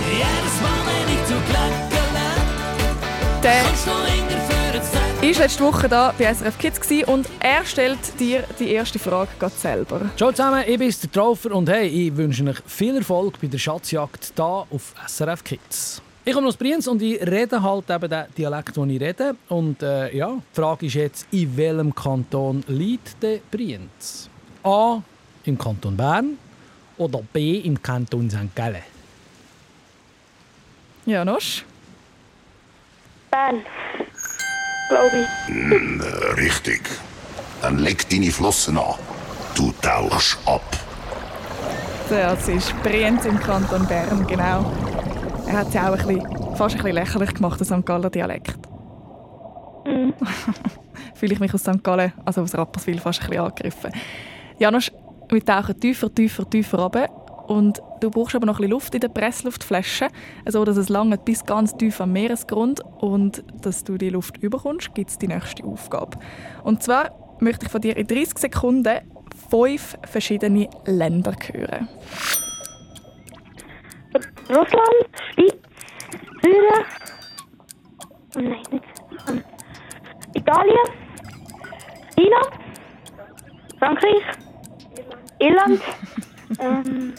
Der 5.21 5.29
ist 5.29 5.39
letzte 5.39 5.63
Woche 5.63 5.89
da 5.89 6.13
bei 6.17 6.33
SRF 6.33 6.57
Kids 6.57 6.79
gewesen 6.79 7.03
und 7.05 7.27
er 7.39 7.65
stellt 7.65 7.99
dir 8.19 8.43
die 8.59 8.71
erste 8.71 8.97
Frage 8.97 9.29
gerade 9.37 9.53
selber. 9.55 10.09
Ciao 10.15 10.31
zusammen, 10.31 10.63
ich 10.65 10.79
bin 10.79 10.89
der 10.89 11.11
Traufer 11.11 11.51
und 11.51 11.69
hey, 11.69 11.87
ich 11.87 12.15
wünsche 12.15 12.47
euch 12.47 12.57
viel 12.65 12.95
Erfolg 12.95 13.39
bei 13.41 13.47
der 13.47 13.57
Schatzjagd 13.57 14.33
hier 14.35 14.45
auf 14.45 14.93
SRF 15.07 15.43
Kids. 15.43 16.01
Ich 16.23 16.33
komme 16.33 16.47
aus 16.47 16.55
Brienz 16.55 16.87
und 16.87 17.01
ich 17.01 17.19
rede 17.21 17.61
halt 17.61 17.89
eben 17.89 18.09
den 18.09 18.25
Dialekt, 18.37 18.77
den 18.77 18.89
ich 18.89 19.01
rede. 19.01 19.35
Und 19.49 19.83
äh, 19.83 20.15
ja, 20.15 20.29
die 20.29 20.55
Frage 20.55 20.85
ist 20.85 20.93
jetzt, 20.93 21.27
in 21.31 21.57
welchem 21.57 21.93
Kanton 21.93 22.63
liegt 22.67 23.21
der 23.21 23.39
Brienz? 23.49 24.29
A. 24.63 25.01
Im 25.43 25.57
Kanton 25.57 25.97
Bern 25.97 26.37
oder 27.01 27.21
B. 27.33 27.57
im 27.57 27.81
Kanton 27.81 28.29
St. 28.29 28.55
Gallen? 28.55 28.83
Janosch? 31.05 31.65
Bern. 33.31 33.61
Glaube 34.89 35.25
ich. 35.25 35.55
Äh, 35.55 36.33
richtig. 36.33 36.81
Dann 37.61 37.79
leg 37.79 38.07
deine 38.09 38.31
Flossen 38.31 38.77
an. 38.77 38.95
Du 39.55 39.73
tauchst 39.81 40.37
ab. 40.45 40.61
Das 42.09 42.47
ist 42.47 42.73
Brienz 42.83 43.25
im 43.25 43.39
Kanton 43.39 43.87
Bern, 43.87 44.27
genau. 44.27 44.71
Er 45.47 45.59
hat 45.59 45.73
ja 45.73 45.91
auch 45.91 45.97
ein 45.97 46.07
bisschen, 46.07 46.55
fast 46.55 46.75
ein 46.75 46.83
bisschen 46.83 46.95
lächerlich 46.95 47.33
gemacht, 47.33 47.59
den 47.59 47.65
St. 47.65 47.85
Galler 47.85 48.09
Dialekt. 48.09 48.57
Mhm. 49.85 50.13
Fühle 51.15 51.33
ich 51.33 51.39
mich 51.39 51.53
aus 51.53 51.61
St. 51.61 51.83
Gallen, 51.83 52.13
also 52.25 52.41
aus 52.41 52.53
Rapperswil, 52.53 52.99
fast 52.99 53.21
ein 53.21 53.29
bisschen 53.29 53.43
angegriffen. 53.43 53.91
Janosch, 54.59 54.91
wir 55.31 55.45
tauchen 55.45 55.79
tiefer, 55.79 56.13
tiefer, 56.13 56.49
tiefer 56.49 56.79
runter. 56.79 57.09
Und 57.47 57.81
du 57.99 58.09
brauchst 58.09 58.35
aber 58.35 58.45
noch 58.45 58.55
ein 58.55 58.57
bisschen 58.57 58.71
Luft 58.71 58.93
in 58.95 59.01
der 59.01 59.09
Pressluftflasche, 59.09 60.07
so 60.47 60.63
dass 60.63 60.77
es 60.77 60.89
lange 60.89 61.17
bis 61.17 61.45
ganz 61.45 61.75
tief 61.75 61.99
am 61.99 62.13
Meeresgrund 62.13 62.81
und 62.99 63.43
dass 63.61 63.83
du 63.83 63.97
die 63.97 64.09
Luft 64.09 64.37
überkommst, 64.37 64.93
gibt 64.95 65.09
es 65.09 65.17
die 65.17 65.27
nächste 65.27 65.63
Aufgabe. 65.65 66.17
Und 66.63 66.81
zwar 66.81 67.11
möchte 67.39 67.65
ich 67.65 67.71
von 67.71 67.81
dir 67.81 67.97
in 67.97 68.07
30 68.07 68.37
Sekunden 68.37 68.99
fünf 69.49 69.97
verschiedene 70.05 70.69
Länder 70.85 71.35
hören. 71.51 71.89
Russland, 74.49 75.09
Schweiz, 75.33 75.55
Syrien. 76.41 76.85
Nein, 78.35 78.63
nicht. 78.71 79.45
Italien. 80.33 80.87
China. 82.15 82.41
Frankreich. 83.77 84.50
Irland. 85.41 85.81
ähm, 86.59 87.13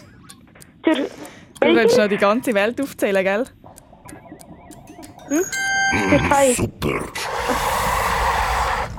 Du 0.85 1.69
willst 1.69 1.97
noch 1.97 2.09
die 2.09 2.17
ganze 2.17 2.53
Welt 2.55 2.81
aufzählen, 2.81 3.23
gell? 3.23 3.45
Hm? 5.29 6.09
Türkei. 6.11 6.53
Super. 6.55 7.05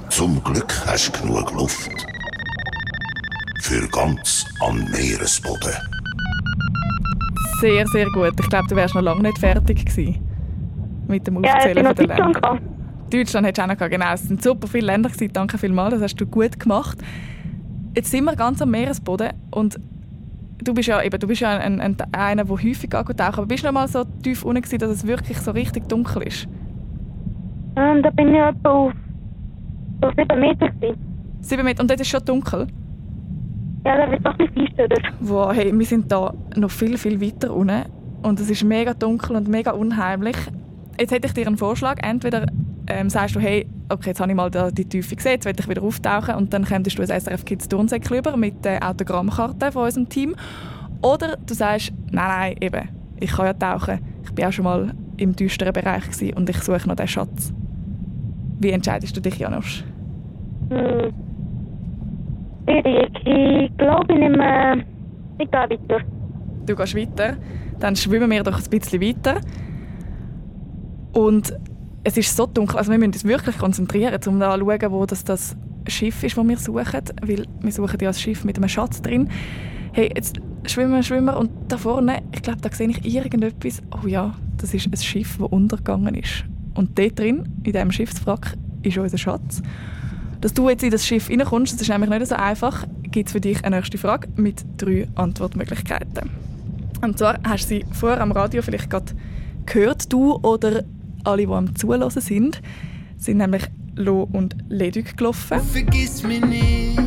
Zum 0.10 0.41
Glück 0.43 0.74
hast 0.88 1.12
du 1.12 1.21
genug 1.28 1.52
Luft. 1.52 1.89
Für 3.62 3.88
ganz 3.89 4.45
am 4.62 4.86
Meeresboden. 4.91 5.74
Sehr, 7.60 7.86
sehr 7.88 8.06
gut. 8.12 8.34
Ich 8.39 8.50
glaube, 8.50 8.67
du 8.69 8.76
wärst 8.76 8.95
noch 8.95 9.02
lange 9.02 9.24
nicht 9.24 9.39
fertig 9.39 9.86
gewesen 9.86 10.19
mit 11.08 11.28
dem 11.28 11.43
Ja, 11.43 11.50
ich 11.50 11.56
Aufzählen 11.56 11.95
bin 11.95 12.08
Ländern. 12.08 12.34
gegangen. 12.34 12.69
Deutschland 13.10 13.45
hättest 13.47 13.58
du 13.60 13.63
auch 13.63 13.67
noch 13.67 13.78
gehabt. 13.78 13.91
Genau, 13.91 14.13
es 14.13 14.24
sind 14.24 14.41
super 14.41 14.67
viele 14.67 14.88
Länder 14.88 15.10
gewesen. 15.10 15.34
Danke 15.34 15.58
vielmals, 15.58 15.93
das 15.95 16.02
hast 16.04 16.15
du 16.15 16.26
gut 16.26 16.60
gemacht. 16.60 16.97
Jetzt 17.95 18.12
sind 18.12 18.25
wir 18.25 18.36
ganz 18.36 18.62
am 18.62 18.71
Meeresboden 18.71 19.29
und 19.51 19.79
du 20.63 20.73
bist 20.73 20.88
ja 20.88 21.01
eben, 21.01 21.19
du 21.19 21.27
bist 21.27 21.41
ja 21.41 21.58
ein, 21.58 21.79
ein, 21.79 21.95
einer, 22.12 22.45
der 22.45 22.56
häufig 22.56 22.89
tauchen. 22.89 23.19
Aber 23.19 23.45
bist 23.45 23.63
du 23.63 23.67
noch 23.67 23.73
mal 23.73 23.88
so 23.88 24.03
tief 24.23 24.43
unten 24.43 24.62
gewesen, 24.62 24.79
dass 24.79 24.89
es 24.89 25.08
wirklich 25.08 25.38
so 25.38 25.51
richtig 25.51 25.88
dunkel 25.88 26.23
ist? 26.23 26.47
Ähm, 27.75 28.01
da 28.03 28.10
bin 28.12 28.29
ich 28.29 28.39
etwa 28.39 28.69
auf, 28.69 28.93
auf 30.01 30.13
7 30.15 30.39
Meter. 30.39 30.69
Gewesen. 30.69 31.13
Sieben 31.41 31.65
Meter 31.65 31.82
und 31.82 31.89
dort 31.89 31.99
ist 31.99 32.08
schon 32.08 32.23
dunkel. 32.23 32.67
Ja, 33.86 33.97
da 33.97 34.10
wird 34.10 34.25
doch 34.25 34.38
nicht 34.38 34.53
feister. 34.53 34.88
Wow, 35.19 35.53
hey, 35.53 35.77
wir 35.77 35.86
sind 35.86 36.12
da 36.12 36.34
noch 36.56 36.71
viel, 36.71 36.97
viel 36.97 37.19
weiter 37.19 37.53
unten 37.53 37.84
und 38.21 38.39
es 38.39 38.49
ist 38.49 38.63
mega 38.63 38.93
dunkel 38.93 39.36
und 39.36 39.49
mega 39.49 39.71
unheimlich. 39.71 40.38
Jetzt 40.99 41.12
hätte 41.12 41.27
ich 41.27 41.34
dir 41.34 41.45
einen 41.47 41.58
Vorschlag. 41.58 41.97
Entweder 42.01 42.45
ähm, 42.88 43.10
sagst 43.10 43.36
du, 43.36 43.39
hey, 43.39 43.67
okay, 43.93 44.10
jetzt 44.10 44.19
habe 44.19 44.32
ich 44.32 44.36
mal 44.36 44.49
da 44.49 44.71
die 44.71 44.86
Tiefe 44.86 45.15
gesehen, 45.15 45.34
jetzt 45.34 45.45
will 45.45 45.56
ich 45.58 45.69
wieder 45.69 45.84
auftauchen 45.84 46.36
und 46.36 46.53
dann 46.53 46.65
könntest 46.65 46.97
du 46.97 47.01
ein 47.01 47.08
SRF 47.08 47.45
Kids 47.45 47.67
Turnsäckchen 47.67 48.17
über 48.17 48.36
mit 48.36 48.63
der 48.65 48.88
Autogrammkarte 48.88 49.71
von 49.71 49.86
unserem 49.86 50.10
Team. 50.10 50.36
Oder 51.01 51.38
du 51.38 51.53
sagst, 51.53 51.91
nein, 52.12 52.27
nein, 52.27 52.56
eben, 52.62 52.89
ich 53.19 53.32
kann 53.32 53.45
ja 53.45 53.53
tauchen. 53.53 53.99
Ich 54.23 54.32
bin 54.32 54.45
auch 54.45 54.51
schon 54.51 54.65
mal 54.65 54.93
im 55.17 55.36
düsteren 55.36 55.73
Bereich 55.73 56.03
gewesen 56.03 56.34
und 56.36 56.49
ich 56.49 56.58
suche 56.58 56.88
noch 56.88 56.95
den 56.95 57.08
Schatz. 57.08 57.53
Wie 58.60 58.71
entscheidest 58.71 59.15
du 59.15 59.21
dich, 59.21 59.38
Janosch? 59.38 59.84
Hm. 60.69 61.13
Ich, 62.65 63.27
ich 63.27 63.77
glaube, 63.77 64.13
ich 64.13 64.19
nehme. 64.19 64.84
Ich 65.38 65.51
gehe 65.51 65.60
weiter. 65.60 66.06
Du 66.65 66.75
gehst 66.75 66.95
weiter, 66.95 67.38
dann 67.79 67.95
schwimmen 67.95 68.32
wir 68.32 68.43
doch 68.43 68.58
ein 68.58 68.69
bisschen 68.69 69.01
weiter. 69.01 69.41
Und 71.12 71.53
es 72.04 72.18
ist 72.18 72.36
so 72.36 72.46
dunkel, 72.46 72.78
also 72.78 72.92
wir 72.92 72.98
müssen 72.98 73.13
uns 73.13 73.24
wirklich 73.24 73.58
konzentrieren, 73.58 74.20
um 74.28 74.39
da 74.39 74.58
zu 74.58 74.60
schauen, 74.60 74.92
wo 74.92 75.06
das, 75.06 75.24
das 75.24 75.56
Schiff 75.88 76.24
ist, 76.24 76.38
das 76.38 76.48
wir 76.48 76.58
suchen. 76.58 77.02
Weil 77.22 77.46
wir 77.62 77.72
suchen 77.72 78.00
ja 78.02 78.10
ein 78.10 78.13
Schiff 78.13 78.44
mit 78.44 78.58
einem 78.58 78.70
Schatz 78.70 79.02
drin. 79.02 79.30
Hey, 79.94 80.12
jetzt 80.16 80.38
schwimmen 80.66 80.94
wir, 80.94 81.04
schwimmen 81.04 81.36
und 81.36 81.52
da 81.68 81.78
vorne, 81.78 82.22
ich 82.34 82.42
glaube, 82.42 82.60
da 82.62 82.70
sehe 82.72 82.89
ich 82.89 83.06
irgendetwas. 83.06 83.82
Oh 83.92 84.08
ja, 84.08 84.36
das 84.58 84.74
ist 84.74 84.88
ein 84.88 84.98
Schiff, 84.98 85.38
das 85.38 85.48
untergegangen 85.50 86.16
ist. 86.16 86.46
Und 86.74 86.98
dort 86.98 87.20
drin, 87.20 87.48
in 87.63 87.72
diesem 87.72 87.92
Schiffswrack, 87.92 88.56
ist 88.82 88.98
unser 88.98 89.18
Schatz. 89.18 89.62
Dass 90.42 90.54
du 90.54 90.68
jetzt 90.70 90.84
in 90.84 90.92
das 90.92 91.06
Schiff 91.06 91.30
reinkommst, 91.30 91.74
das 91.74 91.82
ist 91.84 91.89
nämlich 91.89 92.10
nicht 92.10 92.28
so 92.28 92.36
einfach, 92.36 92.86
gibt 93.04 93.28
es 93.28 93.34
für 93.34 93.39
dich 93.39 93.63
eine 93.63 93.78
nächste 93.78 93.98
Frage 93.98 94.28
mit 94.36 94.66
drei 94.78 95.08
Antwortmöglichkeiten. 95.16 96.30
Und 97.02 97.18
zwar 97.18 97.39
hast 97.44 97.66
du 97.66 97.76
sie 97.76 97.86
vorher 97.92 98.22
am 98.22 98.32
Radio 98.32 98.62
vielleicht 98.62 98.89
gerade 98.89 99.13
gehört, 99.66 100.12
du 100.12 100.36
oder 100.42 100.84
alle, 101.23 101.45
die 101.45 101.53
am 101.53 101.75
Zuhören 101.75 102.09
sind, 102.09 102.62
sind 103.17 103.38
nämlich 103.38 103.63
Lo 103.95 104.27
und 104.31 104.55
Ledük 104.69 105.17
gelaufen. 105.17 105.59
Vergiss 105.62 106.23
mich 106.23 106.43
nicht, 106.45 106.99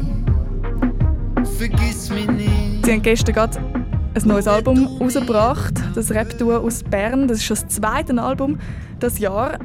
vergiss 1.59 2.11
mich 2.11 2.29
nicht. 2.29 2.85
Sie 2.85 2.93
haben 2.93 3.03
gestern 3.03 3.35
gerade 3.35 3.59
ein 3.59 4.29
neues 4.29 4.49
Album 4.49 4.87
rausgebracht, 4.99 5.75
das 5.95 6.11
Rap-Duo 6.11 6.59
aus 6.59 6.83
Bern. 6.83 7.29
Das 7.29 7.39
ist 7.39 7.45
schon 7.45 7.57
das 7.57 7.69
zweite 7.69 8.23
Album 8.23 8.59
das 8.99 9.19
Jahr. 9.19 9.59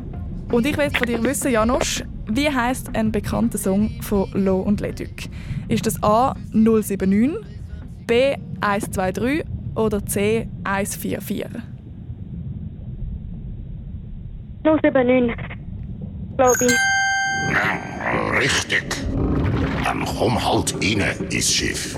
Und 0.52 0.66
ich 0.66 0.78
will 0.78 0.90
von 0.90 1.08
dir 1.08 1.24
wissen, 1.24 1.52
Janosch, 1.52 2.04
wie 2.30 2.50
heißt 2.50 2.96
ein 2.96 3.12
bekannter 3.12 3.58
Song 3.58 3.92
von 4.02 4.30
Lo 4.34 4.60
und 4.60 4.82
Ledük? 4.82 5.30
Ist 5.70 5.86
das 5.86 6.02
A 6.04 6.36
079, 6.52 7.38
B 8.06 8.36
123 8.60 9.46
oder 9.76 10.06
C 10.06 10.50
144? 10.64 11.71
079. 14.64 15.36
Glaube 16.38 16.66
ich. 16.66 18.38
Richtig. 18.38 18.84
Dann 19.84 20.06
komm 20.06 20.44
halt 20.44 20.76
rein 20.76 21.04
ins 21.30 21.52
Schiff. 21.52 21.98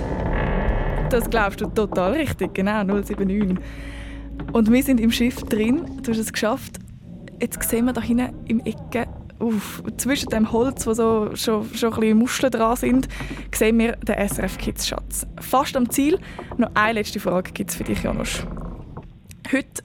Das 1.09 1.29
glaubst 1.29 1.61
du 1.61 1.67
total 1.67 2.13
richtig, 2.13 2.53
genau, 2.53 2.83
079. 2.83 3.57
Und 4.51 4.71
wir 4.71 4.83
sind 4.83 4.99
im 4.99 5.11
Schiff 5.11 5.35
drin, 5.43 5.85
du 6.01 6.11
hast 6.11 6.19
es 6.19 6.33
geschafft. 6.33 6.79
Jetzt 7.39 7.61
sehen 7.69 7.85
wir 7.85 7.93
da 7.93 8.01
hinten 8.01 8.33
im 8.47 8.61
Ecke, 8.61 9.07
uff, 9.39 9.83
zwischen 9.97 10.29
dem 10.29 10.51
Holz, 10.51 10.87
wo 10.87 10.93
so, 10.93 11.35
schon, 11.35 11.65
schon 11.75 11.93
ein 11.93 11.99
bisschen 11.99 12.17
Muscheln 12.17 12.51
dran 12.51 12.75
sind, 12.77 13.07
sehen 13.53 13.77
wir 13.77 13.97
den 13.97 14.27
SRF 14.27 14.57
Kids 14.57 14.87
Schatz. 14.87 15.27
Fast 15.39 15.75
am 15.75 15.89
Ziel. 15.89 16.19
Noch 16.57 16.71
eine 16.73 16.93
letzte 16.93 17.19
Frage 17.19 17.51
gibt 17.51 17.71
es 17.71 17.75
für 17.75 17.83
dich, 17.83 18.03
Janosch. 18.03 18.45
Heute 19.51 19.83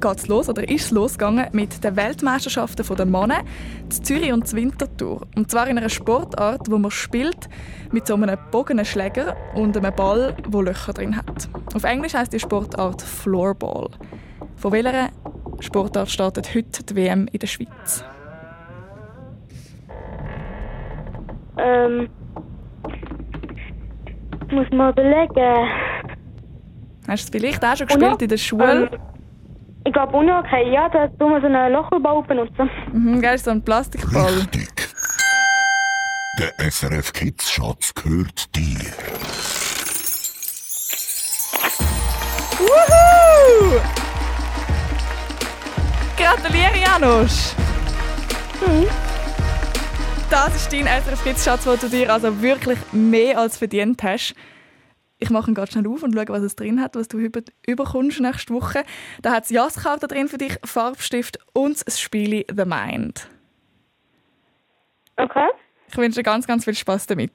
geht 0.00 0.16
es 0.16 0.28
los, 0.28 0.48
oder 0.48 0.68
ist 0.68 0.86
es 0.86 0.90
losgegangen 0.90 1.46
mit 1.52 1.82
den 1.82 1.96
Weltmeisterschaften 1.96 2.84
der 2.96 3.06
Männer 3.06 3.40
zu 3.88 4.02
Zürich 4.02 4.32
und 4.32 4.46
zu 4.46 4.56
Winterthur. 4.56 5.26
Und 5.36 5.50
zwar 5.50 5.68
in 5.68 5.78
einer 5.78 5.88
Sportart, 5.88 6.70
wo 6.70 6.78
man 6.78 6.90
spielt 6.90 7.48
mit 7.92 8.06
so 8.06 8.14
einem 8.14 8.36
Bogenschläger 8.50 9.36
und 9.54 9.76
einem 9.76 9.94
Ball, 9.94 10.34
der 10.46 10.62
Löcher 10.62 10.92
drin 10.92 11.16
hat. 11.16 11.48
Auf 11.74 11.84
Englisch 11.84 12.14
heißt 12.14 12.32
die 12.32 12.40
Sportart 12.40 13.02
Floorball. 13.02 13.88
Von 14.56 14.72
welcher 14.72 15.10
Sportart 15.60 16.10
startet 16.10 16.54
heute 16.54 16.82
die 16.84 16.96
WM 16.96 17.28
in 17.32 17.38
der 17.38 17.46
Schweiz? 17.46 18.04
Ähm. 21.58 22.08
Muss 24.50 24.70
mal 24.70 24.92
überlegen. 24.92 25.68
Hast 27.08 27.28
du 27.28 27.38
es 27.38 27.42
vielleicht 27.42 27.64
auch 27.64 27.76
schon 27.76 27.86
gespielt 27.86 28.22
in 28.22 28.28
der 28.28 28.36
Schule? 28.36 28.90
Ähm, 28.92 29.00
ich 29.86 29.92
glaube 29.92 30.16
Unihockey, 30.16 30.72
ja, 30.72 30.88
da 30.88 31.06
tun 31.06 31.32
wir 31.32 31.40
so 31.40 31.46
einen 31.46 31.72
Locherball 31.72 32.22
benutzen. 32.24 32.68
Mhm, 32.92 33.20
gell, 33.20 33.38
so 33.38 33.52
ein 33.52 33.62
Plastikball. 33.62 34.46
Der 36.38 36.70
SRF 36.70 37.12
Kids 37.12 37.50
Schatz 37.50 37.94
gehört 37.94 38.54
dir. 38.56 38.92
Wuhu! 42.58 43.80
Gratuliere, 46.16 46.78
Janusz! 46.84 47.54
Das 50.28 50.56
ist 50.56 50.72
dein 50.72 50.86
SRF 50.86 51.22
Kids 51.22 51.44
Schatz, 51.44 51.64
den 51.64 51.78
du 51.78 51.88
dir 51.88 52.12
also 52.12 52.42
wirklich 52.42 52.78
mehr 52.90 53.38
als 53.38 53.56
verdient 53.56 54.02
hast. 54.02 54.34
Ich 55.18 55.30
mache 55.30 55.50
ihn 55.50 55.54
ganz 55.54 55.72
schnell 55.72 55.86
auf 55.86 56.02
und 56.02 56.12
schaue, 56.14 56.28
was 56.28 56.42
es 56.42 56.56
drin 56.56 56.80
hat, 56.80 56.94
was 56.94 57.08
du 57.08 57.18
über, 57.18 57.40
überkommst 57.66 58.20
nächste 58.20 58.52
Woche. 58.52 58.84
Da 59.22 59.32
hat 59.32 59.44
es 59.44 59.50
Jasskarten 59.50 60.08
drin 60.08 60.28
für 60.28 60.36
dich, 60.38 60.58
Farbstift 60.64 61.38
und 61.54 61.86
das 61.86 61.98
Spiel 61.98 62.44
The 62.54 62.64
Mind. 62.66 63.26
Okay. 65.16 65.48
Ich 65.88 65.96
wünsche 65.96 66.16
dir 66.20 66.22
ganz, 66.24 66.46
ganz 66.46 66.64
viel 66.64 66.74
Spaß 66.74 67.06
damit. 67.06 67.32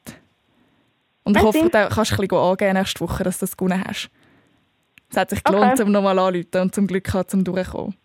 Und 1.23 1.37
ich 1.37 1.43
hoffe, 1.43 1.59
du 1.63 1.69
kannst 1.69 1.97
ein 2.11 2.17
bisschen 2.17 2.37
angehen 2.37 2.73
nächste 2.73 2.99
Woche, 3.01 3.23
dass 3.23 3.39
du 3.39 3.45
das 3.45 3.57
gewonnen 3.57 3.83
hast. 3.87 4.09
Es 5.09 5.17
hat 5.17 5.29
sich 5.29 5.43
gelohnt, 5.43 5.73
Okay. 5.73 5.83
um 5.83 5.91
nochmal 5.91 6.17
anzurufen 6.19 6.61
und 6.61 6.75
zum 6.75 6.87
Glück 6.87 7.03
gehabt, 7.05 7.31
zum 7.31 7.43
durchkommen. 7.43 7.95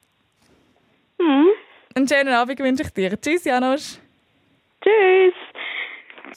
Mhm. 1.18 1.46
Einen 1.94 2.08
schönen 2.08 2.34
Abend 2.34 2.58
wünsche 2.58 2.82
ich 2.82 2.90
dir. 2.90 3.20
Tschüss, 3.20 3.44
Janosch. 3.44 3.98
Tschüss. 4.82 5.34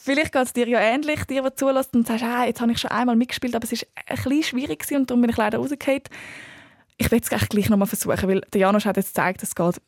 Vielleicht 0.02 0.32
geht 0.32 0.42
es 0.42 0.52
dir 0.54 0.66
ja 0.66 0.80
ähnlich, 0.80 1.24
dir, 1.24 1.42
der 1.42 1.54
zulässt 1.54 1.94
und 1.94 2.06
sagst, 2.06 2.24
ah, 2.24 2.46
jetzt 2.46 2.62
habe 2.62 2.72
ich 2.72 2.78
schon 2.78 2.90
einmal 2.90 3.16
mitgespielt, 3.16 3.54
aber 3.54 3.64
es 3.70 3.72
war 3.72 3.88
ein 4.06 4.16
bisschen 4.16 4.42
schwierig 4.42 4.82
und 4.92 5.10
darum 5.10 5.20
bin 5.20 5.30
ich 5.30 5.36
leider 5.36 5.58
rausgefallen. 5.58 6.02
Ich 6.96 7.10
will 7.10 7.20
es 7.20 7.28
gleich 7.28 7.68
nochmal 7.68 7.86
versuchen, 7.86 8.28
weil 8.28 8.40
der 8.52 8.60
Janosch 8.62 8.86
hat 8.86 8.96
jetzt 8.96 9.14
gezeigt, 9.14 9.42
es 9.42 9.54
geht 9.54 9.80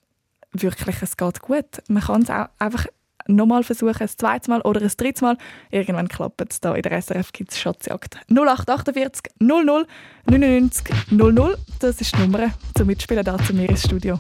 wirklich, 0.53 0.97
es 1.01 1.17
geht 1.17 1.41
gut. 1.41 1.83
Man 1.89 2.03
kann 2.03 2.23
es 2.23 2.31
auch 2.31 2.49
einfach 2.59 2.87
nochmal 3.27 3.65
versuchen, 3.65 4.03
ein 4.03 4.09
zweites 4.09 4.49
Mal 4.49 4.61
oder 4.63 4.83
ein 4.83 4.91
drittes 4.95 5.23
Mal. 5.23 5.39
Irgendwann 5.71 6.09
klappt 6.09 6.43
es 6.51 6.61
da 6.61 6.75
in 6.75 6.83
der 6.83 7.01
SRF 7.01 7.33
Kids 7.33 7.59
Schatzjagd. 7.59 8.19
0848 8.29 9.33
00 9.39 9.87
99 10.27 10.95
00. 11.11 11.57
Das 11.81 12.01
ist 12.01 12.15
die 12.15 12.21
Nummer 12.21 12.51
zum 12.77 12.87
Mitspielen 12.87 13.25
da 13.25 13.39
zu 13.39 13.55
mir 13.55 13.69
ins 13.69 13.85
Studio. 13.85 14.19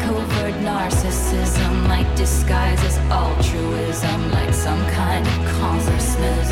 Covert 0.00 0.54
narcissism? 0.62 1.88
Like 1.88 2.08
disguise 2.16 2.82
as 2.84 2.98
altruism, 3.10 4.30
like 4.32 4.52
some 4.52 4.84
kind 4.90 5.26
of 5.26 5.34
consciousness. 5.60 6.48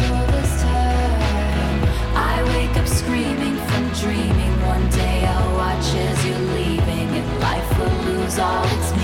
I 2.16 2.42
wake 2.54 2.76
up 2.76 2.88
screaming 2.88 3.56
from 3.68 3.88
dreaming. 4.02 4.54
One 4.66 4.88
day 4.90 5.24
I'll 5.24 5.56
watch 5.56 5.88
as 5.94 6.26
you're 6.26 6.46
leaving, 6.58 7.08
and 7.18 7.40
life 7.40 7.78
will 7.78 7.96
lose 8.12 8.38
all 8.38 8.64
its 8.64 8.90
meaning. 8.92 9.03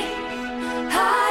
high. 1.03 1.30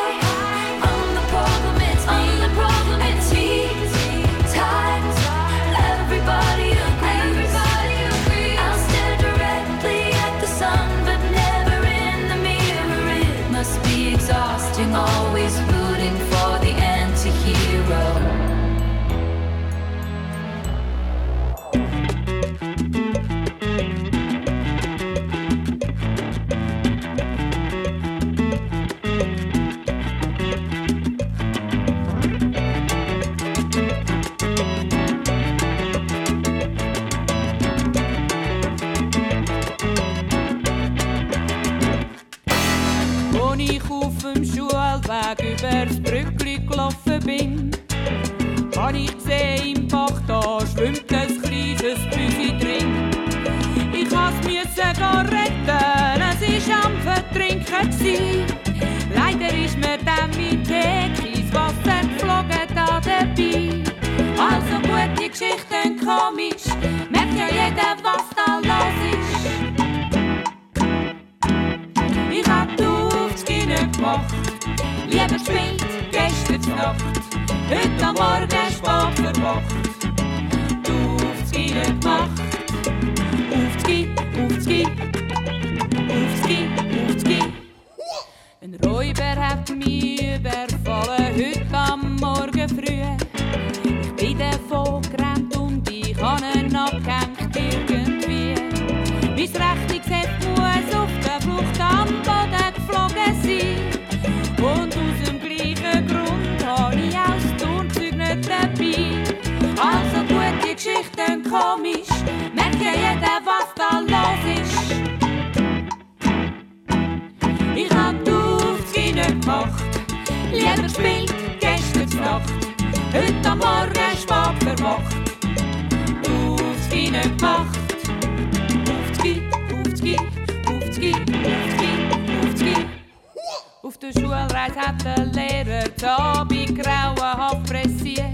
Der 134.01 134.13
Schulreise 134.13 134.81
hat 134.81 135.05
der 135.05 135.27
Lehrer 135.27 135.85
die 135.89 136.05
Abend 136.05 136.83
grauenhaft 136.83 137.65
pressiert. 137.67 138.25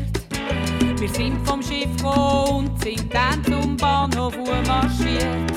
Wir 0.99 1.09
sind 1.09 1.47
vom 1.47 1.63
Schiff 1.63 1.97
gekommen 1.97 2.67
und 2.69 2.83
sind 2.83 3.13
dann 3.13 3.43
zum 3.45 3.77
Bahnhof 3.77 4.37
marschiert. 4.67 5.51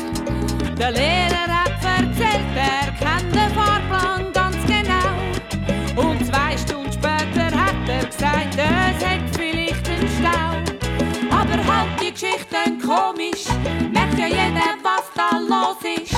Der 0.78 0.92
Lehrer 0.92 1.48
hat 1.48 1.74
erzählt, 1.84 2.56
er 2.56 2.92
kennt 2.94 3.36
den 3.36 3.50
Fahrplan 3.54 4.34
ganz 4.34 4.58
genau. 4.66 6.08
Und 6.08 6.26
zwei 6.26 6.58
Stunden 6.58 6.92
später 6.92 7.52
hat 7.52 7.88
er 7.88 8.06
gesagt, 8.06 8.56
es 8.56 9.06
hat 9.06 9.36
vielleicht 9.38 9.90
einen 9.90 10.10
Stau. 10.18 11.36
Aber 11.36 11.74
halt 11.74 12.02
die 12.02 12.12
Geschichten 12.12 12.80
komisch, 12.82 13.46
merkt 13.92 14.18
ja 14.18 14.28
jeder, 14.28 14.76
was 14.82 15.12
da 15.16 15.38
los 15.38 15.78
ist. 16.02 16.16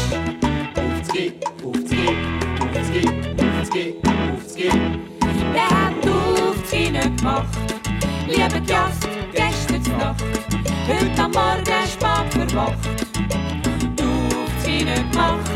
Aufzugehen, 0.75 1.33
aufzugehen, 3.81 3.95
aufzugehen. 4.35 4.99
Der 5.53 5.69
hat 5.69 5.93
die 6.03 6.09
Aufzüge 6.09 6.91
nicht 6.91 7.17
gemacht, 7.17 7.47
lieber 8.27 8.59
Gast, 8.67 9.07
gestern 9.33 9.97
Nacht, 9.97 10.23
heute 10.87 11.21
am 11.21 11.31
Morgen 11.31 11.87
spät 11.87 12.49
verwacht. 12.49 12.77
Die 13.97 14.03
Aufzüge 14.03 14.85
nicht 14.85 15.11
gemacht, 15.11 15.51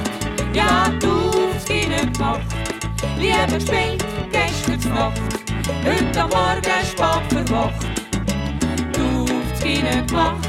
ja, 0.54 0.90
die 1.02 1.06
Aufzüge 1.06 1.88
nicht 1.88 2.14
gemacht, 2.14 2.42
lieber 3.18 3.60
spät, 3.60 4.06
gestern 4.32 4.94
Nacht, 4.94 5.22
heute 5.84 6.22
am 6.22 6.30
Morgen 6.30 6.82
spät 6.84 7.46
verwacht. 7.48 7.86
Die 8.96 9.02
Aufzüge 9.02 9.84
nicht 9.84 10.08
gemacht, 10.08 10.48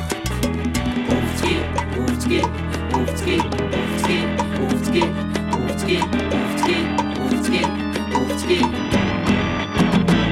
Aufzüge, 1.09 1.61
Aufzüge, 2.07 2.43
Aufzüge, 2.93 3.43
Aufzüge, 3.77 4.25
Aufzüge, 4.67 5.07
Aufzüge, 5.53 6.01
Aufzüge, 6.03 6.96
Aufzüge, 8.47 8.65
Aufzüge. 9.89 10.27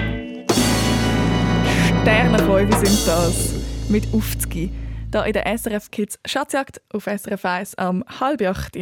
Sterne 2.02 2.38
5 2.38 2.76
sind 2.76 3.08
das. 3.08 3.54
Mit 3.88 4.04
Aufzgi. 4.12 4.70
Da 5.10 5.24
in 5.24 5.32
der 5.32 5.46
SRF 5.58 5.90
Kids 5.90 6.20
Schatzjagd 6.24 6.80
auf 6.92 7.04
SRF 7.04 7.44
1 7.44 7.74
am 7.76 8.04
halb 8.20 8.40
acht. 8.42 8.76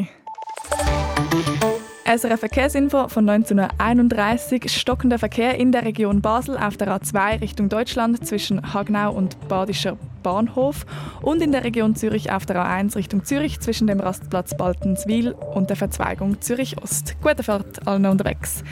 SRF 2.14 2.40
Verkehrsinfo 2.40 3.08
von 3.08 3.26
1931. 3.26 4.70
Stockender 4.70 5.18
Verkehr 5.18 5.58
in 5.58 5.72
der 5.72 5.86
Region 5.86 6.20
Basel 6.20 6.58
auf 6.58 6.76
der 6.76 6.88
A2 6.88 7.40
Richtung 7.40 7.70
Deutschland 7.70 8.26
zwischen 8.26 8.74
Hagnau 8.74 9.14
und 9.14 9.48
Badischer 9.48 9.96
Bahnhof 10.22 10.84
und 11.22 11.40
in 11.40 11.52
der 11.52 11.64
Region 11.64 11.96
Zürich 11.96 12.30
auf 12.30 12.44
der 12.44 12.56
A1 12.56 12.96
Richtung 12.96 13.24
Zürich 13.24 13.60
zwischen 13.60 13.86
dem 13.86 13.98
Rastplatz 13.98 14.54
Baltenswil 14.54 15.32
und 15.32 15.70
der 15.70 15.76
Verzweigung 15.76 16.38
Zürich 16.42 16.76
Ost. 16.82 17.16
Gute 17.22 17.42
Fahrt 17.42 17.86
allen 17.86 18.04
unterwegs. 18.04 18.62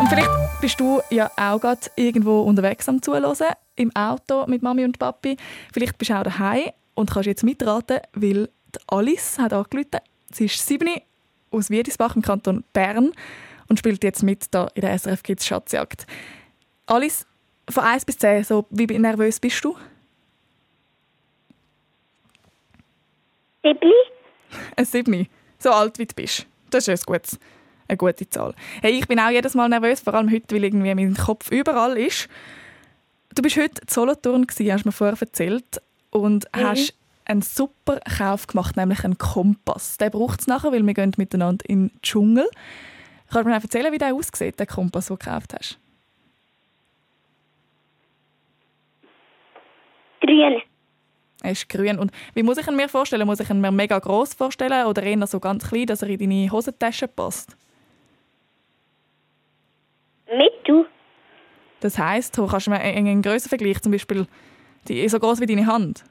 Und 0.00 0.08
vielleicht 0.08 0.30
bist 0.62 0.80
du 0.80 1.02
ja 1.10 1.30
auch 1.36 1.60
gerade 1.60 1.90
irgendwo 1.96 2.40
unterwegs 2.40 2.88
am 2.88 3.02
Zuhören, 3.02 3.36
im 3.76 3.94
Auto 3.94 4.46
mit 4.46 4.62
Mami 4.62 4.86
und 4.86 4.98
Papi. 4.98 5.36
Vielleicht 5.74 5.98
bist 5.98 6.10
du 6.10 6.18
auch 6.18 6.22
daheim 6.22 6.70
und 6.94 7.10
kannst 7.10 7.26
jetzt 7.26 7.44
mitraten, 7.44 7.98
weil 8.14 8.48
die 8.74 8.78
Alice 8.86 9.38
hat 9.38 9.52
angerufen. 9.52 10.00
Sie 10.32 10.46
ist 10.46 10.66
7 10.66 10.88
aus 11.52 11.70
Wiedisbach 11.70 12.16
im 12.16 12.22
Kanton 12.22 12.64
Bern 12.72 13.12
und 13.68 13.78
spielt 13.78 14.02
jetzt 14.04 14.22
mit 14.22 14.46
da 14.50 14.68
in 14.74 14.82
der 14.82 14.98
SRF 14.98 15.22
Kids 15.22 15.46
Schatzjagd. 15.46 16.06
Alice, 16.86 17.26
von 17.70 17.84
1 17.84 18.04
bis 18.04 18.18
10, 18.18 18.44
so, 18.44 18.66
wie 18.70 18.86
nervös 18.98 19.38
bist 19.40 19.64
du? 19.64 19.76
Siebli? 23.62 23.92
Ein 24.76 24.84
7. 24.84 25.28
So 25.58 25.70
alt 25.70 25.98
wie 25.98 26.06
du 26.06 26.14
bist. 26.14 26.46
Das 26.70 26.88
ist 26.88 27.02
ein 27.08 27.12
gutes, 27.12 27.38
eine 27.88 27.96
gute 27.96 28.28
Zahl. 28.28 28.54
Hey, 28.80 28.92
ich 28.98 29.06
bin 29.06 29.20
auch 29.20 29.30
jedes 29.30 29.54
Mal 29.54 29.68
nervös, 29.68 30.00
vor 30.00 30.14
allem 30.14 30.30
heute, 30.30 30.54
weil 30.54 30.64
irgendwie 30.64 30.94
mein 30.94 31.14
Kopf 31.14 31.50
überall 31.50 31.96
ist. 31.96 32.28
Du 33.34 33.42
bist 33.42 33.56
heute 33.56 33.80
in 33.82 33.88
Solothurn, 33.88 34.46
gewesen, 34.46 34.72
hast 34.72 34.82
du 34.84 34.88
mir 34.88 34.92
vorher 34.92 35.16
erzählt, 35.20 35.80
und 36.10 36.46
Mhm. 36.54 36.60
hast 36.62 36.94
einen 37.24 37.42
super 37.42 38.00
Kauf 38.00 38.46
gemacht, 38.46 38.76
nämlich 38.76 39.04
einen 39.04 39.18
Kompass. 39.18 39.98
Den 39.98 40.10
braucht 40.10 40.40
es 40.40 40.46
nachher, 40.46 40.72
weil 40.72 40.84
wir 40.86 40.94
gehen 40.94 41.12
miteinander 41.16 41.64
in 41.68 41.88
den 41.88 42.02
Dschungel. 42.02 42.48
Kannst 43.30 43.46
du 43.46 43.50
mir 43.50 43.54
erzählen, 43.54 43.92
wie 43.92 43.98
der 43.98 44.14
aussieht, 44.14 44.58
der 44.58 44.66
Kompass, 44.66 45.06
den 45.06 45.16
du 45.16 45.24
gekauft 45.24 45.54
hast? 45.54 45.78
Grün. 50.20 50.62
Er 51.42 51.50
ist 51.50 51.68
grün. 51.68 51.98
Und 51.98 52.12
wie 52.34 52.42
muss 52.42 52.58
ich 52.58 52.68
ihn 52.68 52.76
mir 52.76 52.88
vorstellen? 52.88 53.26
Muss 53.26 53.40
ich 53.40 53.50
ihn 53.50 53.60
mir 53.60 53.72
mega 53.72 53.98
groß 53.98 54.34
vorstellen 54.34 54.86
oder 54.86 55.02
eher 55.02 55.26
so 55.26 55.40
ganz 55.40 55.68
klein, 55.68 55.86
dass 55.86 56.02
er 56.02 56.08
in 56.08 56.18
deine 56.18 56.50
Hosentasche 56.50 57.08
passt? 57.08 57.56
Mittel. 60.26 60.86
Das 61.80 61.98
heisst, 61.98 62.38
du 62.38 62.46
kannst 62.46 62.68
du 62.68 62.70
mir 62.70 62.78
einen 62.78 63.08
einen 63.08 63.22
Grössenvergleich, 63.22 63.82
zum 63.82 63.92
Beispiel 63.92 64.26
die 64.86 65.08
so 65.08 65.18
groß 65.18 65.40
wie 65.40 65.46
deine 65.46 65.66
Hand. 65.66 66.04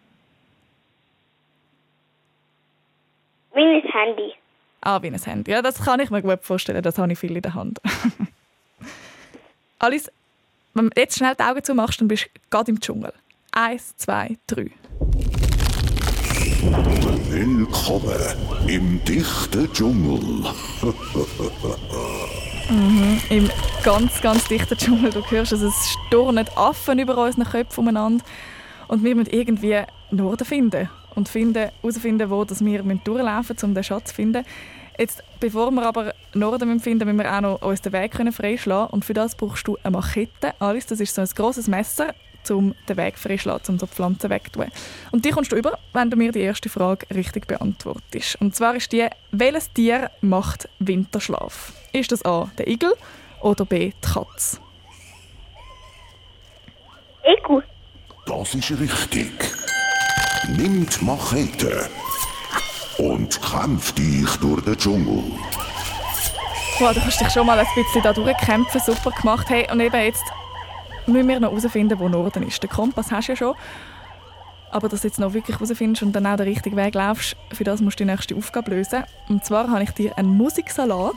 Wie 3.53 3.61
ein 3.61 3.81
Handy. 3.81 4.33
Ah, 4.81 5.01
wie 5.01 5.07
ein 5.07 5.21
Handy. 5.21 5.51
Ja, 5.51 5.61
das 5.61 5.83
kann 5.83 5.99
ich 5.99 6.09
mir 6.09 6.21
gut 6.21 6.43
vorstellen. 6.43 6.81
Das 6.81 6.97
habe 6.97 7.11
ich 7.11 7.19
viel 7.19 7.35
in 7.35 7.41
der 7.41 7.53
Hand. 7.53 7.79
Alice, 9.79 10.11
wenn 10.73 10.89
du 10.89 11.01
jetzt 11.01 11.17
schnell 11.17 11.35
die 11.35 11.43
Augen 11.43 11.63
zumachst, 11.63 11.99
dann 11.99 12.07
bist 12.07 12.25
du 12.25 12.29
gerade 12.49 12.71
im 12.71 12.79
Dschungel. 12.79 13.13
Eins, 13.51 13.95
zwei, 13.97 14.37
drei. 14.47 14.71
Willkommen 17.29 18.15
im 18.67 19.03
dichten 19.03 19.73
Dschungel. 19.73 20.21
Mhm. 22.69 23.21
Im 23.29 23.49
ganz, 23.83 24.21
ganz 24.21 24.47
dichten 24.47 24.77
Dschungel. 24.77 25.11
Du 25.11 25.21
hörst, 25.29 25.51
also 25.51 25.67
es 25.67 25.97
stürmen 26.07 26.47
Affen 26.55 26.99
über 26.99 27.17
unseren 27.17 27.43
Köpfen 27.43 27.81
umeinander. 27.81 28.23
Und 28.87 29.03
wir 29.03 29.15
müssen 29.15 29.31
irgendwie 29.31 29.81
Norden 30.11 30.45
finden. 30.45 30.89
Und 31.15 31.29
finden, 31.29 31.69
herausfinden, 31.81 32.29
wo 32.29 32.45
dass 32.45 32.63
wir 32.63 32.81
durchlaufen 32.83 33.55
müssen, 33.55 33.65
um 33.65 33.73
den 33.73 33.83
Schatz 33.83 34.09
zu 34.09 34.15
finden. 34.15 34.45
Jetzt, 34.97 35.23
bevor 35.39 35.71
wir 35.71 35.83
aber 35.83 36.13
Norden 36.33 36.79
finden, 36.79 37.05
müssen 37.05 37.19
wir 37.19 37.35
auch 37.35 37.41
noch 37.41 37.61
uns 37.61 37.81
den 37.81 37.93
Weg 37.93 38.11
können 38.11 38.31
freischlagen 38.31 38.91
Und 38.91 39.03
für 39.03 39.13
das 39.13 39.35
brauchst 39.35 39.67
du 39.67 39.77
eine 39.83 39.91
Machete. 39.91 40.53
Alice, 40.59 40.85
das 40.85 40.99
ist 40.99 41.15
so 41.15 41.21
ein 41.21 41.29
grosses 41.35 41.67
Messer, 41.67 42.13
um 42.49 42.75
den 42.87 42.97
Weg 42.97 43.17
freischlagen, 43.17 43.63
um 43.67 43.79
so 43.79 43.85
die 43.85 43.93
Pflanzen 43.93 44.29
wegzutun. 44.29 44.71
Und 45.11 45.25
die 45.25 45.31
kommst 45.31 45.51
du 45.51 45.55
über, 45.55 45.79
wenn 45.93 46.09
du 46.09 46.17
mir 46.17 46.31
die 46.31 46.41
erste 46.41 46.69
Frage 46.69 47.07
richtig 47.13 47.47
beantwortest. 47.47 48.39
Und 48.41 48.55
zwar 48.55 48.75
ist 48.75 48.91
die, 48.91 49.07
welches 49.31 49.71
Tier 49.73 50.11
macht 50.21 50.69
Winterschlaf? 50.79 51.73
Ist 51.93 52.11
das 52.11 52.23
A, 52.25 52.51
der 52.57 52.67
Igel 52.67 52.93
oder 53.41 53.65
B, 53.65 53.91
die 54.03 54.07
Katze? 54.07 54.59
Igel. 57.23 57.63
Das 58.25 58.55
ist 58.55 58.71
richtig. 58.71 59.60
Nimm 60.49 60.87
die 60.87 61.05
Machete 61.05 61.87
und 62.97 63.39
kämpf 63.41 63.91
dich 63.93 64.27
durch 64.37 64.63
den 64.63 64.75
Dschungel. 64.75 65.23
Wow, 66.79 66.93
du 66.93 67.05
hast 67.05 67.21
dich 67.21 67.29
schon 67.29 67.45
mal 67.45 67.59
ein 67.59 67.67
bisschen 67.75 68.01
da 68.01 68.11
durchkämpfen, 68.11 68.81
super 68.81 69.11
gemacht. 69.11 69.47
Hey, 69.49 69.67
und 69.71 69.79
eben 69.79 69.95
jetzt 70.01 70.23
müssen 71.05 71.27
wir 71.27 71.39
noch 71.39 71.51
herausfinden, 71.51 71.99
wo 71.99 72.09
Norden 72.09 72.41
ist. 72.41 72.63
Den 72.63 72.71
Kompass 72.71 73.11
hast 73.11 73.27
du 73.27 73.33
ja 73.33 73.35
schon. 73.35 73.55
Aber 74.71 74.89
dass 74.89 75.01
du 75.01 75.09
jetzt 75.09 75.19
noch 75.19 75.33
wirklich 75.33 75.59
herausfindest 75.59 76.01
und 76.01 76.13
dann 76.13 76.25
auch 76.25 76.37
den 76.37 76.47
richtigen 76.47 76.75
Weg 76.75 76.95
laufst, 76.95 77.35
für 77.53 77.63
das 77.63 77.79
musst 77.79 77.99
du 77.99 78.03
die 78.03 78.09
nächste 78.09 78.35
Aufgabe 78.35 78.71
lösen. 78.71 79.03
Und 79.29 79.45
zwar 79.45 79.69
habe 79.69 79.83
ich 79.83 79.91
dir 79.91 80.17
einen 80.17 80.35
Musiksalat. 80.35 81.13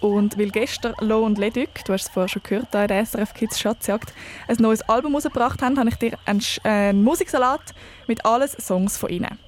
Und 0.00 0.38
weil 0.38 0.50
gestern 0.50 0.94
Lo 1.00 1.24
und 1.24 1.36
Leduc, 1.36 1.68
du 1.84 1.92
hast 1.92 2.04
es 2.06 2.08
vorher 2.08 2.28
schon 2.28 2.42
gehört, 2.42 2.68
da 2.70 2.82
in 2.82 2.88
der 2.88 3.04
SRF 3.04 3.34
Kids 3.34 3.60
Schatzjagd, 3.60 4.12
ein 4.48 4.56
neues 4.58 4.80
Album 4.88 5.14
rausgebracht 5.14 5.60
haben, 5.60 5.78
habe 5.78 5.90
ich 5.90 5.96
dir 5.96 6.16
einen, 6.24 6.40
Sch- 6.40 6.60
äh, 6.64 6.88
einen 6.90 7.04
Musiksalat 7.04 7.74
mit 8.06 8.24
allen 8.24 8.48
Songs 8.48 8.96
von 8.96 9.10
ihnen. 9.10 9.38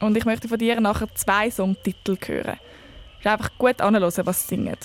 Und 0.00 0.16
ich 0.16 0.24
möchte 0.24 0.48
von 0.48 0.58
dir 0.58 0.80
nachher 0.80 1.06
zwei 1.14 1.50
Songtitel 1.50 2.16
hören. 2.26 2.58
Musst 3.16 3.26
einfach 3.26 3.50
gut 3.58 3.80
anhören, 3.80 4.12
was 4.26 4.42
sie 4.42 4.48
singen. 4.56 4.76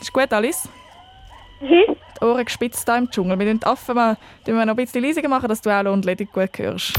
Ist 0.00 0.12
gut, 0.12 0.30
Alice? 0.32 0.68
Mhm. 1.60 1.96
Die 2.20 2.24
Ohren 2.24 2.44
gespitzt 2.44 2.84
hier 2.86 2.98
im 2.98 3.10
Dschungel. 3.10 3.38
Wir 3.38 3.46
müssen 3.46 3.60
die 3.60 3.66
Affen 3.66 3.94
mal 3.94 4.16
wir 4.44 4.54
noch 4.54 4.72
ein 4.72 4.76
bisschen 4.76 5.02
leiser 5.02 5.26
machen, 5.26 5.48
dass 5.48 5.62
du 5.62 5.70
auch 5.70 5.82
Lo 5.82 5.92
und 5.92 6.04
Leduc 6.04 6.32
gut 6.32 6.58
hörst. 6.58 6.92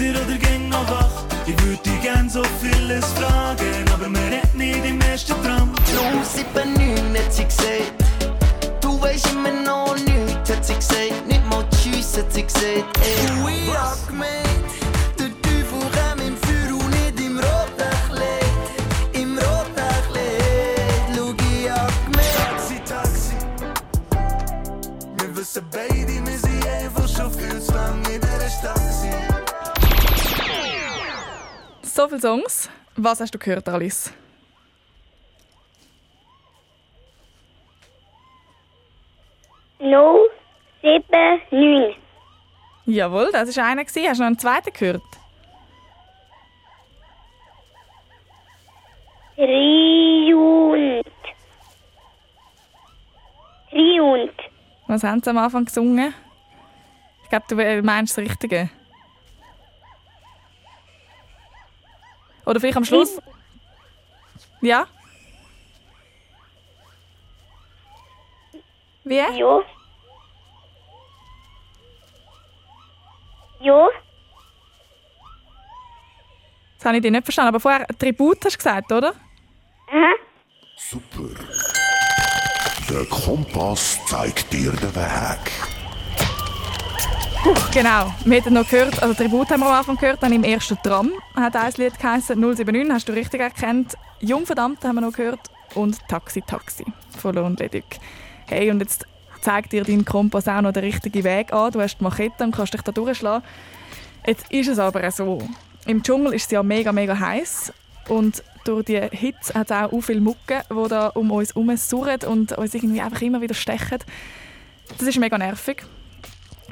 Wieder 0.00 0.20
oder 0.22 0.38
gäng 0.38 0.68
noch 0.68 0.88
wach? 0.90 1.24
Ich 1.46 1.62
würde 1.64 1.82
dich 1.82 2.00
gern 2.00 2.28
so 2.28 2.42
vieles 2.60 3.04
fragen, 3.12 3.84
aber 3.92 4.08
man 4.08 4.22
redet 4.24 4.54
nicht 4.54 4.84
im 4.84 5.00
ersten 5.00 5.34
Tram. 5.42 5.74
079 5.94 7.18
hat 7.18 7.32
sie 7.32 7.44
gesagt. 7.44 7.92
Du 8.80 9.00
weisst 9.00 9.30
immer 9.30 9.52
noch 9.52 9.94
nichts, 9.96 10.50
hat 10.50 10.64
sie 10.64 10.74
gesagt. 10.74 11.26
Nicht 11.26 11.44
mal 11.50 11.64
Tschüss, 11.70 12.16
hat 12.16 12.32
sie 12.32 12.44
gesagt. 12.44 12.98
Ey, 13.02 13.64
ich 13.66 13.74
hab 13.76 14.06
gemeint, 14.06 14.70
der 15.18 15.30
Teufel 15.42 15.82
käme 15.92 16.28
im 16.28 16.36
Feuer 16.38 16.74
und 16.82 16.90
nicht 16.90 17.20
im 17.20 17.38
roten 17.38 17.94
Kleid. 18.08 18.54
Im 19.12 19.38
roten 19.38 19.90
Kleid, 20.08 21.10
schau, 21.14 21.34
ich 21.52 21.70
hab 21.70 21.92
gemeint. 22.06 22.34
Taxi, 22.36 22.80
Taxi. 22.88 23.36
Wir 25.18 25.36
wissen 25.36 25.64
beide, 25.70 25.99
So 31.92 32.06
viele 32.06 32.20
Songs. 32.20 32.70
Was 32.94 33.20
hast 33.20 33.34
du 33.34 33.38
gehört, 33.38 33.68
Alice? 33.68 34.12
No, 39.80 40.20
sieben, 40.82 41.40
neun. 41.50 41.94
Jawohl, 42.86 43.30
das 43.32 43.56
war 43.56 43.64
einer. 43.66 43.82
Hast 43.82 43.96
du 43.96 44.02
noch 44.02 44.20
einen 44.20 44.38
zweiten 44.38 44.72
gehört? 44.72 45.02
Triunt. 49.34 51.06
Triunt. 53.70 54.40
Was 54.86 55.02
haben 55.02 55.22
sie 55.22 55.30
am 55.30 55.38
Anfang 55.38 55.64
gesungen? 55.64 56.14
Ich 57.24 57.30
glaube, 57.30 57.46
du 57.48 57.58
äh, 57.58 57.82
meinst 57.82 58.16
das 58.16 58.24
Richtige. 58.24 58.70
Oder 62.50 62.58
vielleicht 62.58 62.78
am 62.78 62.84
Schluss? 62.84 63.22
Ja? 64.60 64.88
Wie? 69.04 69.20
Jo. 69.38 69.62
Jo. 73.60 73.88
Das 76.76 76.86
habe 76.86 76.96
ich 76.96 77.02
dir 77.02 77.12
nicht 77.12 77.22
verstanden. 77.22 77.50
Aber 77.50 77.60
vorher 77.60 77.86
Tribut 77.86 78.44
hast 78.44 78.54
du 78.54 78.58
gesagt, 78.58 78.90
oder? 78.90 79.14
Aha. 79.88 80.14
Super. 80.76 81.28
Der 82.90 83.04
Kompass 83.04 84.04
zeigt 84.06 84.52
dir 84.52 84.72
den 84.72 84.96
Weg. 84.96 85.79
Genau. 87.72 88.12
Wir 88.24 88.44
haben 88.44 88.54
noch 88.54 88.68
gehört, 88.68 89.02
also 89.02 89.14
Tribut 89.14 89.50
haben 89.50 89.60
wir 89.60 89.66
am 89.66 89.72
Anfang 89.72 89.96
gehört, 89.96 90.22
dann 90.22 90.32
im 90.32 90.44
ersten 90.44 90.76
Tram 90.82 91.12
hat 91.34 91.56
ein 91.56 91.72
Lied 91.76 91.98
geheißen, 91.98 92.38
079, 92.38 92.92
hast 92.92 93.08
du 93.08 93.12
richtig 93.12 93.40
erkannt. 93.40 93.96
Jungverdammt 94.20 94.84
haben 94.84 94.96
wir 94.96 95.00
noch 95.00 95.12
gehört 95.12 95.40
und 95.74 95.98
Taxi 96.08 96.42
Taxi 96.42 96.84
von 97.18 97.34
Lohn 97.34 97.56
Leduc. 97.56 97.84
Hey, 98.46 98.70
und 98.70 98.80
jetzt 98.80 99.06
zeigt 99.40 99.72
dir 99.72 99.84
dein 99.84 100.04
Kompass 100.04 100.48
auch 100.48 100.60
noch 100.60 100.72
den 100.72 100.84
richtigen 100.84 101.24
Weg 101.24 101.52
an. 101.52 101.72
Du 101.72 101.80
hast 101.80 101.98
die 101.98 102.04
Machete 102.04 102.44
und 102.44 102.54
kannst 102.54 102.74
dich 102.74 102.82
da 102.82 102.92
durchschlagen. 102.92 103.46
Jetzt 104.26 104.50
ist 104.52 104.68
es 104.68 104.78
aber 104.78 105.08
so. 105.10 105.38
Im 105.86 106.02
Dschungel 106.02 106.34
ist 106.34 106.46
es 106.46 106.50
ja 106.50 106.62
mega, 106.62 106.92
mega 106.92 107.18
heiß 107.18 107.72
und 108.08 108.42
durch 108.64 108.84
die 108.84 109.00
Hitze 109.00 109.54
hat 109.54 109.70
es 109.70 109.76
auch 109.76 109.90
so 109.90 110.00
viele 110.02 110.20
Mucke, 110.20 110.62
die 110.70 110.88
da 110.88 111.06
um 111.08 111.30
uns 111.30 111.54
herum 111.54 111.74
surren 111.76 112.20
und 112.26 112.52
uns 112.52 112.74
irgendwie 112.74 113.00
einfach 113.00 113.22
immer 113.22 113.40
wieder 113.40 113.54
stechen. 113.54 113.98
Das 114.98 115.08
ist 115.08 115.18
mega 115.18 115.38
nervig. 115.38 115.84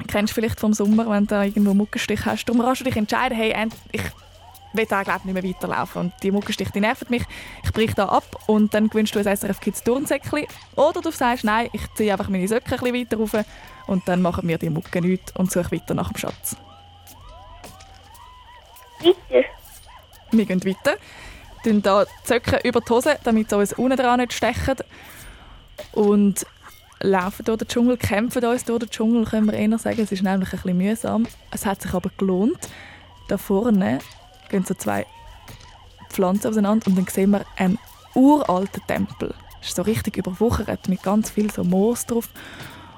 Kennst 0.07 0.31
du 0.31 0.35
vielleicht 0.35 0.59
vom 0.59 0.73
Sommer, 0.73 1.09
wenn 1.09 1.25
du 1.25 1.35
da 1.35 1.43
irgendwo 1.43 1.73
Muckenstich 1.73 2.25
hast. 2.25 2.45
Darum 2.45 2.61
kannst 2.61 2.81
du 2.81 2.85
dich 2.85 2.95
entscheiden, 2.95 3.37
hey, 3.37 3.53
ich 3.91 4.01
will 4.73 4.85
da 4.85 5.03
glaub, 5.03 5.25
nicht 5.25 5.33
mehr 5.33 5.43
weiterlaufen. 5.43 6.01
Und 6.01 6.13
die 6.23 6.31
Muckenstiche, 6.31 6.71
die 6.71 6.79
nerven 6.79 7.07
mich. 7.09 7.23
Ich 7.63 7.71
breche 7.71 7.95
da 7.95 8.05
ab 8.05 8.25
und 8.47 8.73
dann 8.73 8.89
gewünschst 8.89 9.15
du 9.15 9.19
ein 9.19 9.37
SRF 9.37 9.59
Kids 9.59 9.83
Turnsäckchen. 9.83 10.45
Oder 10.75 11.01
du 11.01 11.11
sagst, 11.11 11.43
nein, 11.43 11.69
ich 11.73 11.81
ziehe 11.95 12.11
einfach 12.11 12.29
meine 12.29 12.47
Socken 12.47 12.73
ein 12.73 12.93
weiter 12.93 13.17
rauf 13.17 13.35
und 13.87 14.07
dann 14.07 14.21
machen 14.21 14.47
wir 14.47 14.57
die 14.57 14.69
Mucke 14.69 15.01
nichts 15.01 15.31
und 15.35 15.51
suche 15.51 15.71
weiter 15.71 15.93
nach 15.93 16.11
dem 16.11 16.17
Schatz. 16.17 16.55
Weiter. 18.99 19.47
Wir 20.31 20.45
gehen 20.45 20.63
weiter. 20.63 20.97
Tun 21.63 21.81
da 21.81 22.05
die 22.05 22.11
Socken 22.23 22.59
über 22.63 22.81
die 22.81 22.89
Hose, 22.89 23.17
damit 23.23 23.49
sie 23.49 23.57
uns 23.57 23.73
unten 23.73 23.97
dran 23.97 24.19
nicht 24.19 24.33
stechen. 24.33 24.75
Und 25.93 26.45
laufen 27.01 27.45
durch 27.45 27.59
den 27.59 27.67
Dschungel, 27.67 27.97
kämpfen 27.97 28.43
uns 28.45 28.65
durch 28.65 28.79
den 28.79 28.89
Dschungel, 28.89 29.25
können 29.25 29.47
wir 29.47 29.53
eher 29.53 29.77
sagen. 29.77 30.01
Es 30.01 30.11
ist 30.11 30.23
nämlich 30.23 30.51
ein 30.53 30.59
bisschen 30.59 30.77
mühsam. 30.77 31.27
Es 31.51 31.65
hat 31.65 31.81
sich 31.81 31.93
aber 31.93 32.09
gelohnt. 32.17 32.57
Da 33.27 33.37
vorne 33.37 33.99
gehen 34.49 34.65
so 34.65 34.73
zwei 34.73 35.05
Pflanzen 36.09 36.47
auseinander 36.47 36.87
und 36.87 36.97
dann 36.97 37.07
sehen 37.07 37.31
wir 37.31 37.45
einen 37.57 37.77
uralten 38.15 38.81
Tempel. 38.87 39.33
Es 39.61 39.69
ist 39.69 39.75
so 39.75 39.83
richtig 39.83 40.17
überwuchert 40.17 40.89
mit 40.89 41.03
ganz 41.03 41.29
viel 41.29 41.51
so 41.51 41.63
Moos 41.63 42.05
drauf. 42.05 42.29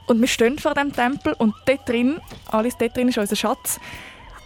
Und 0.08 0.20
wir 0.20 0.28
stehen 0.28 0.60
vor 0.60 0.74
dem 0.74 0.94
Tempel 0.94 1.34
und 1.34 1.54
dort 1.66 1.88
drin, 1.88 2.20
alles 2.48 2.78
dort 2.78 2.96
drin 2.96 3.10
ist 3.10 3.18
unser 3.18 3.36
Schatz. 3.36 3.80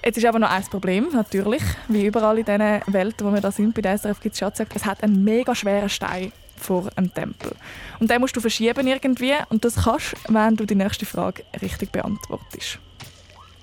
Jetzt 0.04 0.18
ist 0.18 0.26
aber 0.26 0.38
noch 0.38 0.52
ein 0.52 0.64
Problem, 0.64 1.10
natürlich, 1.14 1.64
wie 1.88 2.06
überall 2.06 2.38
in 2.38 2.46
diesen 2.46 2.82
Welten, 2.88 3.26
wo 3.26 3.34
wir 3.34 3.42
da 3.42 3.52
sind, 3.52 3.74
bei 3.74 3.82
der 3.82 3.98
SRF 3.98 4.20
gibt 4.20 4.34
es 4.34 4.40
Schatzjagd, 4.40 4.76
es 4.76 4.86
hat 4.86 5.04
einen 5.04 5.24
mega 5.24 5.56
schweren 5.56 5.90
Stein 5.90 6.32
vor 6.66 6.90
einem 6.96 7.14
Tempel. 7.14 7.56
Und 8.00 8.10
den 8.10 8.20
musst 8.20 8.36
du 8.36 8.42
verschieben 8.42 8.88
irgendwie 8.88 9.34
und 9.50 9.64
das 9.64 9.84
kannst 9.84 10.14
du, 10.14 10.34
wenn 10.34 10.56
du 10.56 10.66
die 10.66 10.76
nächste 10.76 11.06
Frage 11.06 11.44
richtig 11.62 11.92
beantwortest. 11.92 12.80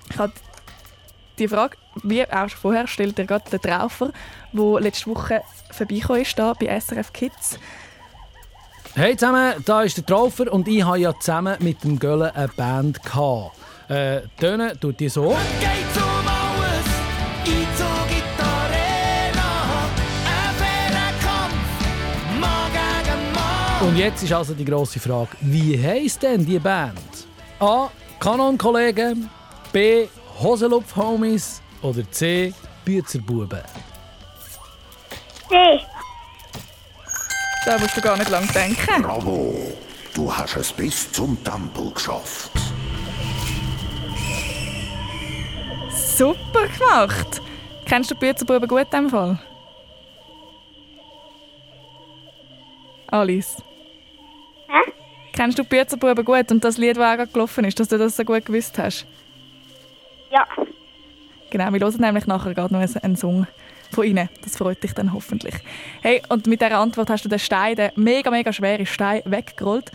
Ich 0.09 0.17
habe 0.17 0.33
die 1.39 1.47
Frage, 1.47 1.77
wie 2.03 2.23
auch 2.25 2.49
schon 2.49 2.59
vorher, 2.59 2.87
stellt 2.87 3.17
dir 3.17 3.25
gerade 3.25 3.49
der 3.49 3.61
Traufer, 3.61 4.11
der 4.51 4.79
letzte 4.81 5.09
Woche 5.09 5.41
vorbeigekommen 5.71 6.21
ist, 6.21 6.37
da 6.37 6.53
bei 6.53 6.79
SRF 6.79 7.11
Kids. 7.13 7.59
Hey 8.95 9.17
zusammen, 9.17 9.53
da 9.65 9.81
ist 9.81 9.97
der 9.97 10.05
Traufer 10.05 10.51
und 10.51 10.67
ich 10.67 10.83
habe 10.83 10.99
ja 10.99 11.17
zusammen 11.19 11.57
mit 11.59 11.83
dem 11.83 11.97
Göllen 11.97 12.29
eine 12.31 12.47
Band 12.49 13.01
gehabt. 13.03 13.57
Äh, 13.89 14.21
tönen 14.39 14.79
tut 14.79 14.99
die 14.99 15.09
so. 15.09 15.35
Geht's 15.59 15.97
um 15.97 16.22
Und 23.83 23.97
jetzt 23.97 24.23
ist 24.23 24.31
also 24.31 24.53
die 24.53 24.63
grosse 24.63 24.97
Frage, 24.97 25.31
wie 25.41 25.77
heisst 25.77 26.23
denn 26.23 26.45
die 26.45 26.57
Band? 26.57 27.27
A. 27.59 27.89
Kanon-Kollegen, 28.17 29.29
B. 29.73 30.07
Hoselupf-Homies 30.39 31.61
oder 31.81 32.09
C. 32.09 32.53
Büzerbuben? 32.85 33.61
C. 35.49 35.81
Da 37.65 37.77
musst 37.77 37.97
du 37.97 38.01
gar 38.01 38.17
nicht 38.17 38.29
lang 38.29 38.47
denken. 38.53 39.01
Bravo, 39.01 39.53
du 40.13 40.33
hast 40.33 40.55
es 40.55 40.71
bis 40.71 41.11
zum 41.11 41.43
Tempel 41.43 41.91
geschafft. 41.91 42.51
Super 45.91 46.67
gemacht! 46.69 47.41
Kennst 47.85 48.11
du 48.11 48.15
die 48.15 48.19
Büzerbuben 48.21 48.67
gut 48.69 48.79
in 48.79 48.89
dem 48.91 49.09
Fall? 49.09 49.37
Alice? 53.07 53.57
Hä? 54.73 54.91
Kennst 55.33 55.57
du 55.57 55.63
die 55.63 55.69
Büzerbuben 55.69 56.25
gut 56.25 56.51
und 56.51 56.63
das 56.63 56.77
Lied, 56.77 56.97
das 56.97 57.03
auch 57.03 57.15
gerade 57.17 57.31
gelaufen 57.31 57.65
ist, 57.65 57.79
dass 57.79 57.87
du 57.87 57.97
das 57.97 58.15
so 58.17 58.23
gut 58.23 58.45
gewusst 58.45 58.77
hast? 58.77 59.05
Ja. 60.31 60.45
Genau, 61.49 61.71
wir 61.71 61.79
hören 61.79 62.01
nämlich 62.01 62.25
nachher 62.27 62.53
gerade 62.53 62.73
noch 62.73 62.81
einen- 62.81 63.15
Song 63.15 63.47
von 63.91 64.05
ihnen. 64.05 64.27
Das 64.43 64.57
freut 64.57 64.81
dich 64.83 64.93
dann 64.93 65.13
hoffentlich. 65.13 65.53
Hey, 66.01 66.21
und 66.29 66.47
mit 66.47 66.61
dieser 66.61 66.79
Antwort 66.79 67.09
hast 67.11 67.25
du 67.25 67.29
den 67.29 67.37
Stein, 67.39 67.75
den 67.75 67.91
mega, 67.95 68.31
mega 68.31 68.51
schweren 68.51 68.85
Stein, 68.87 69.21
weggerollt. 69.25 69.91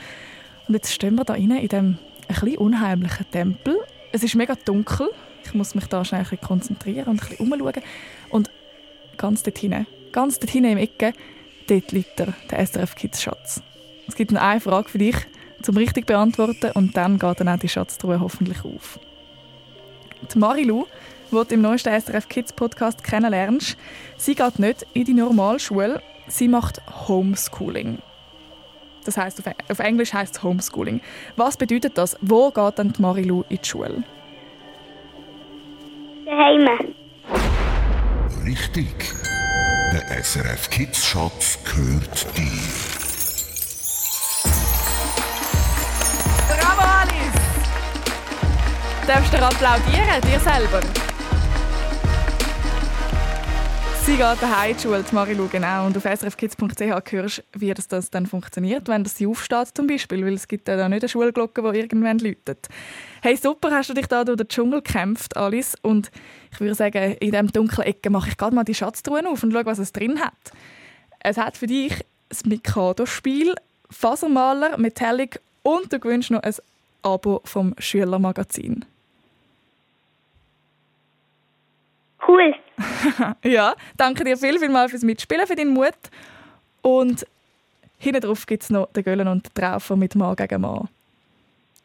Und 0.69 0.75
jetzt 0.75 0.93
stehen 0.93 1.17
wir 1.17 1.25
da 1.25 1.33
rein, 1.33 1.51
in 1.51 1.69
dem 1.69 1.99
bisschen 2.29 2.59
unheimlichen 2.59 3.29
Tempel. 3.31 3.77
Es 4.13 4.23
ist 4.23 4.35
mega 4.37 4.55
dunkel. 4.65 5.11
Ich 5.45 5.55
muss 5.55 5.75
mich 5.75 5.87
da 5.87 6.05
schnell 6.05 6.21
ein 6.21 6.25
bisschen 6.25 6.41
konzentrieren 6.47 7.07
und 7.09 7.23
ein 7.23 7.29
bisschen 7.29 7.51
umschauen. 7.53 7.83
Und 8.31 8.51
ganz 9.17 9.43
dort 9.43 9.59
hinten, 9.59 9.87
ganz 10.13 10.39
dort 10.39 10.51
hinten 10.53 10.73
im 10.73 10.79
Ecke, 10.79 11.13
dort 11.69 11.91
liegt 11.93 12.19
der, 12.19 12.35
der 12.51 12.61
SRF 12.67 12.95
Kids 12.95 13.23
Schatz. 13.23 13.63
Es 14.09 14.17
gibt 14.17 14.33
noch 14.33 14.41
eine 14.41 14.61
Frage 14.61 14.89
für 14.89 14.99
dich 14.99 15.17
zum 15.63 15.77
richtig 15.77 16.07
beantworten 16.07 16.71
und 16.73 16.97
dann 16.97 17.19
geht 17.19 17.41
dann 17.41 17.49
auch 17.49 17.59
die 17.59 17.69
Schatztruhe 17.69 18.21
hoffentlich 18.21 18.65
auf. 18.65 18.99
Die 20.33 20.39
Marilu, 20.39 20.87
die 21.31 21.35
du 21.35 21.55
im 21.55 21.61
neuesten 21.61 22.01
SRF 22.01 22.29
Kids 22.29 22.53
Podcast 22.53 23.05
kennenlernst, 23.05 23.77
sie 24.17 24.35
geht 24.35 24.59
nicht 24.59 24.87
in 24.95 25.05
die 25.05 25.15
Normalschule, 25.15 26.03
sie 26.27 26.49
macht 26.49 26.81
Homeschooling. 27.07 27.99
Das 29.05 29.17
heißt 29.17 29.47
auf, 29.47 29.55
auf 29.71 29.79
Englisch 29.79 30.13
heißt 30.13 30.37
es 30.37 30.43
Homeschooling. 30.43 31.01
Was 31.37 31.57
bedeutet 31.57 31.97
das? 31.97 32.17
Wo 32.21 32.51
geht 32.51 32.79
dann 32.79 32.93
die 32.93 33.03
Marilu 33.03 33.45
in 33.49 33.59
die 33.63 33.69
Schule? 33.69 34.03
Daheim. 36.25 36.95
Richtig. 38.45 39.13
Der 39.93 40.23
SRF 40.23 40.69
Kids 40.71 41.07
Schatz 41.07 41.59
gehört 41.65 42.27
dir. 42.37 42.98
Darfst 49.09 49.33
du 49.33 49.39
dir 49.39 49.47
applaudieren, 49.47 50.21
dir 50.21 50.39
selber? 50.39 50.83
Sie 54.05 54.17
geht 54.17 54.21
daheim 54.21 54.73
in 54.73 54.77
die 54.77 54.83
Schule, 54.83 55.03
Marilu, 55.13 55.49
genau. 55.49 55.87
Und 55.87 55.97
auf 55.97 56.03
srfkids.ch 56.03 57.13
hörst 57.13 57.43
wie 57.55 57.73
das, 57.73 58.11
dann 58.11 58.27
funktioniert, 58.27 58.87
wenn 58.87 59.07
sie 59.07 59.27
aufsteht 59.27 59.69
zum 59.73 59.87
Beispiel, 59.87 60.27
weil 60.27 60.35
es 60.35 60.47
gibt 60.47 60.69
ja 60.69 60.77
da 60.77 60.91
nicht 60.91 61.05
eine 61.05 61.09
Schulglocke, 61.09 61.63
die 61.73 61.79
irgendwann 61.79 62.19
läutet. 62.19 62.69
Hey, 63.23 63.35
super, 63.37 63.71
hast 63.71 63.89
du 63.89 63.95
dich 63.95 64.09
da 64.09 64.25
durch 64.25 64.37
den 64.37 64.49
Dschungel 64.49 64.83
gekämpft, 64.83 65.39
Alice. 65.39 65.75
Und 65.81 66.11
ich 66.53 66.61
würde 66.61 66.75
sagen, 66.75 67.15
in 67.15 67.31
diesem 67.31 67.51
dunklen 67.51 67.87
Ecke 67.87 68.11
mache 68.11 68.29
ich 68.29 68.37
gerade 68.37 68.55
mal 68.55 68.65
die 68.65 68.75
Schatztruhe 68.75 69.27
auf 69.27 69.43
und 69.43 69.53
schaue, 69.53 69.65
was 69.65 69.79
es 69.79 69.91
drin 69.95 70.21
hat. 70.21 70.35
Es 71.21 71.39
hat 71.39 71.57
für 71.57 71.67
dich 71.67 71.95
das 72.29 72.45
Mikado-Spiel, 72.45 73.55
Fasermaler, 73.91 74.77
Metallic 74.77 75.41
und 75.63 75.91
du 75.91 75.99
gewünscht 75.99 76.31
noch 76.31 76.43
ein 76.43 76.55
Abo 77.03 77.41
vom 77.47 77.75
Schülermagazin. 77.79 78.85
Cool. 82.29 82.55
ja, 83.45 83.75
danke 83.97 84.23
dir 84.23 84.37
viel, 84.37 84.59
viel 84.59 84.69
mal 84.69 84.89
fürs 84.89 85.03
Mitspielen, 85.03 85.47
für 85.47 85.57
deinen 85.57 85.73
Mut. 85.73 85.95
Und 86.83 87.27
hinten 87.97 88.21
drauf 88.21 88.47
gibt 88.47 88.65
es 88.65 88.71
noch 88.71 88.93
den 88.93 89.03
Göllen 89.03 89.27
und 89.27 89.47
den 89.47 89.55
Traufer 89.55 89.97
mit 89.97 90.15
Mann 90.15 90.37
gegen 90.37 90.61
Mann. 90.61 90.89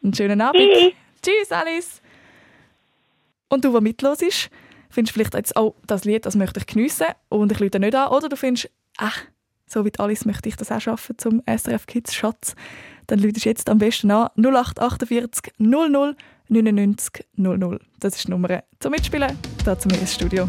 Einen 0.02 0.14
schönen 0.14 0.40
Abend. 0.40 0.60
Tschüss. 0.60 0.92
Tschüss, 1.22 1.52
Alice. 1.52 2.02
Und 3.48 3.64
du, 3.64 3.72
der 3.72 3.80
mitlos 3.80 4.20
ist, 4.20 4.50
findest 4.90 5.14
vielleicht 5.14 5.34
jetzt, 5.34 5.56
oh, 5.58 5.74
das 5.86 6.04
Lied, 6.04 6.26
das 6.26 6.36
möchte 6.36 6.60
ich 6.60 6.66
geniessen 6.66 7.06
und 7.30 7.50
ich 7.50 7.58
lüte 7.58 7.80
nicht 7.80 7.94
an. 7.94 8.08
Oder 8.08 8.28
du 8.28 8.36
findest, 8.36 8.70
ach, 8.98 9.22
so 9.66 9.84
wie 9.84 9.92
Alice 9.98 10.26
möchte 10.26 10.48
ich 10.48 10.56
das 10.56 10.70
auch 10.70 10.80
schaffen 10.80 11.16
zum 11.18 11.42
SRF 11.46 11.86
Kids 11.86 12.14
Schatz. 12.14 12.54
Dann 13.06 13.18
lütest 13.18 13.46
jetzt 13.46 13.70
am 13.70 13.78
besten 13.78 14.10
an 14.10 14.28
0848 14.36 15.54
00 15.58 16.16
99 16.48 17.24
00. 17.36 17.80
Das 18.00 18.16
ist 18.16 18.26
die 18.26 18.30
Nummer 18.30 18.62
zum 18.80 18.92
Mitspielen. 18.92 19.38
Da 19.64 19.78
zu 19.78 19.88
mir 19.88 20.06
Studio. 20.06 20.48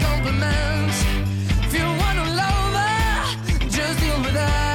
Compliments. 0.00 1.02
If 1.64 1.72
you 1.74 1.86
wanna 2.02 2.24
love 2.42 2.74
her, 2.80 3.68
just 3.70 4.00
deal 4.00 4.20
with 4.20 4.34
that. 4.34 4.67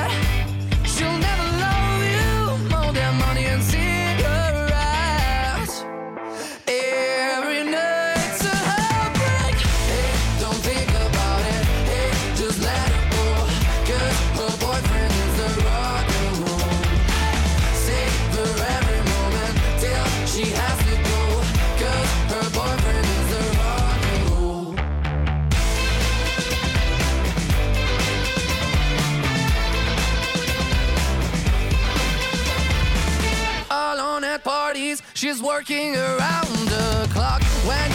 She's 35.23 35.41
working 35.41 35.95
around 35.95 36.49
the 36.67 37.09
clock. 37.13 37.41
When 37.65 37.92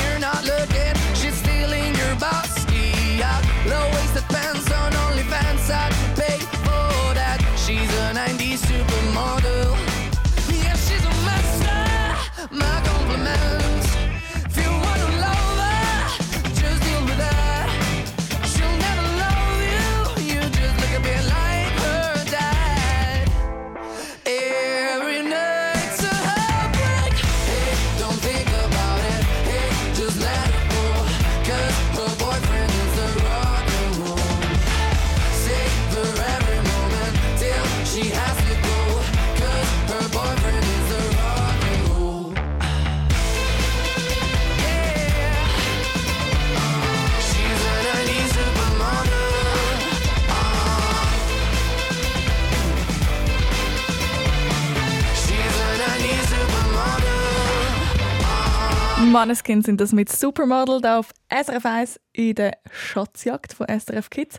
Manneskin 59.19 59.63
sind 59.63 59.81
das 59.81 59.93
mit 59.93 60.09
Supermodel 60.11 60.81
da 60.81 61.01
auf 61.01 61.09
SRF 61.29 61.67
1 61.67 62.01
in 62.13 62.37
der 62.37 62.53
Schatzjagd 62.71 63.53
von 63.53 63.67
SRF 63.67 64.11
Kids. 64.11 64.39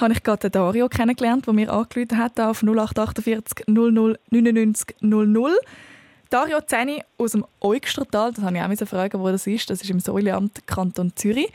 Habe 0.00 0.14
ich 0.14 0.22
gerade 0.22 0.48
Dario 0.48 0.88
kennengelernt, 0.88 1.46
der 1.46 1.52
mir 1.52 1.70
angerufen 1.70 2.16
hat 2.16 2.40
auf 2.40 2.62
0848 2.62 3.68
00 3.68 4.18
99 4.30 4.96
00. 5.02 5.52
Dario 6.30 6.62
Zeni 6.62 7.02
aus 7.18 7.32
dem 7.32 7.44
Eugstertal, 7.60 8.32
das 8.32 8.42
habe 8.42 8.56
ich 8.56 8.62
auch 8.62 8.88
fragen, 8.88 9.20
wo 9.20 9.28
das 9.28 9.46
ist. 9.46 9.68
Das 9.68 9.82
ist 9.82 9.90
im 9.90 10.00
Säuleamt 10.00 10.66
Kanton 10.66 11.12
Zürich. 11.14 11.52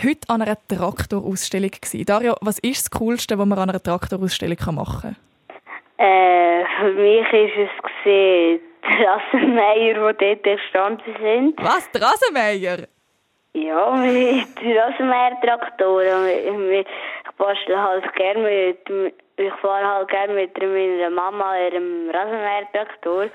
Heute 0.00 0.20
an 0.28 0.42
einer 0.42 0.56
Traktorausstellung 0.68 1.72
gsi. 1.80 2.04
Dario, 2.04 2.36
was 2.40 2.60
ist 2.60 2.84
das 2.84 2.90
Coolste, 2.92 3.36
was 3.40 3.46
man 3.46 3.58
an 3.58 3.70
einer 3.70 3.82
Traktorausstellung 3.82 4.58
machen 4.72 5.16
Äh, 5.96 6.64
für 6.78 6.92
mich 6.92 7.26
ist 7.32 7.58
es 7.58 8.04
gesehen, 8.04 8.60
die 8.88 9.04
Rasenmäher, 9.04 10.12
die 10.12 10.24
dort 10.24 10.46
entstanden 10.46 11.14
sind. 11.20 11.54
Was? 11.58 11.90
Die 11.90 11.98
Rasenmäher? 11.98 12.88
Ja, 13.54 13.90
mit 13.96 14.60
die 14.60 14.72
Rasenmäher-Traktoren. 14.78 16.26
Ich 16.28 16.86
bastle 17.36 17.82
halt 17.82 18.14
gerne 18.14 18.42
mit, 18.42 19.14
ich 19.36 19.52
fahre 19.60 19.86
halt 19.86 20.08
gerne 20.08 20.34
mit 20.34 20.56
meiner 20.58 21.10
Mama 21.10 21.56
ihrem 21.58 22.10
Rasenmäher-Traktor 22.10 23.26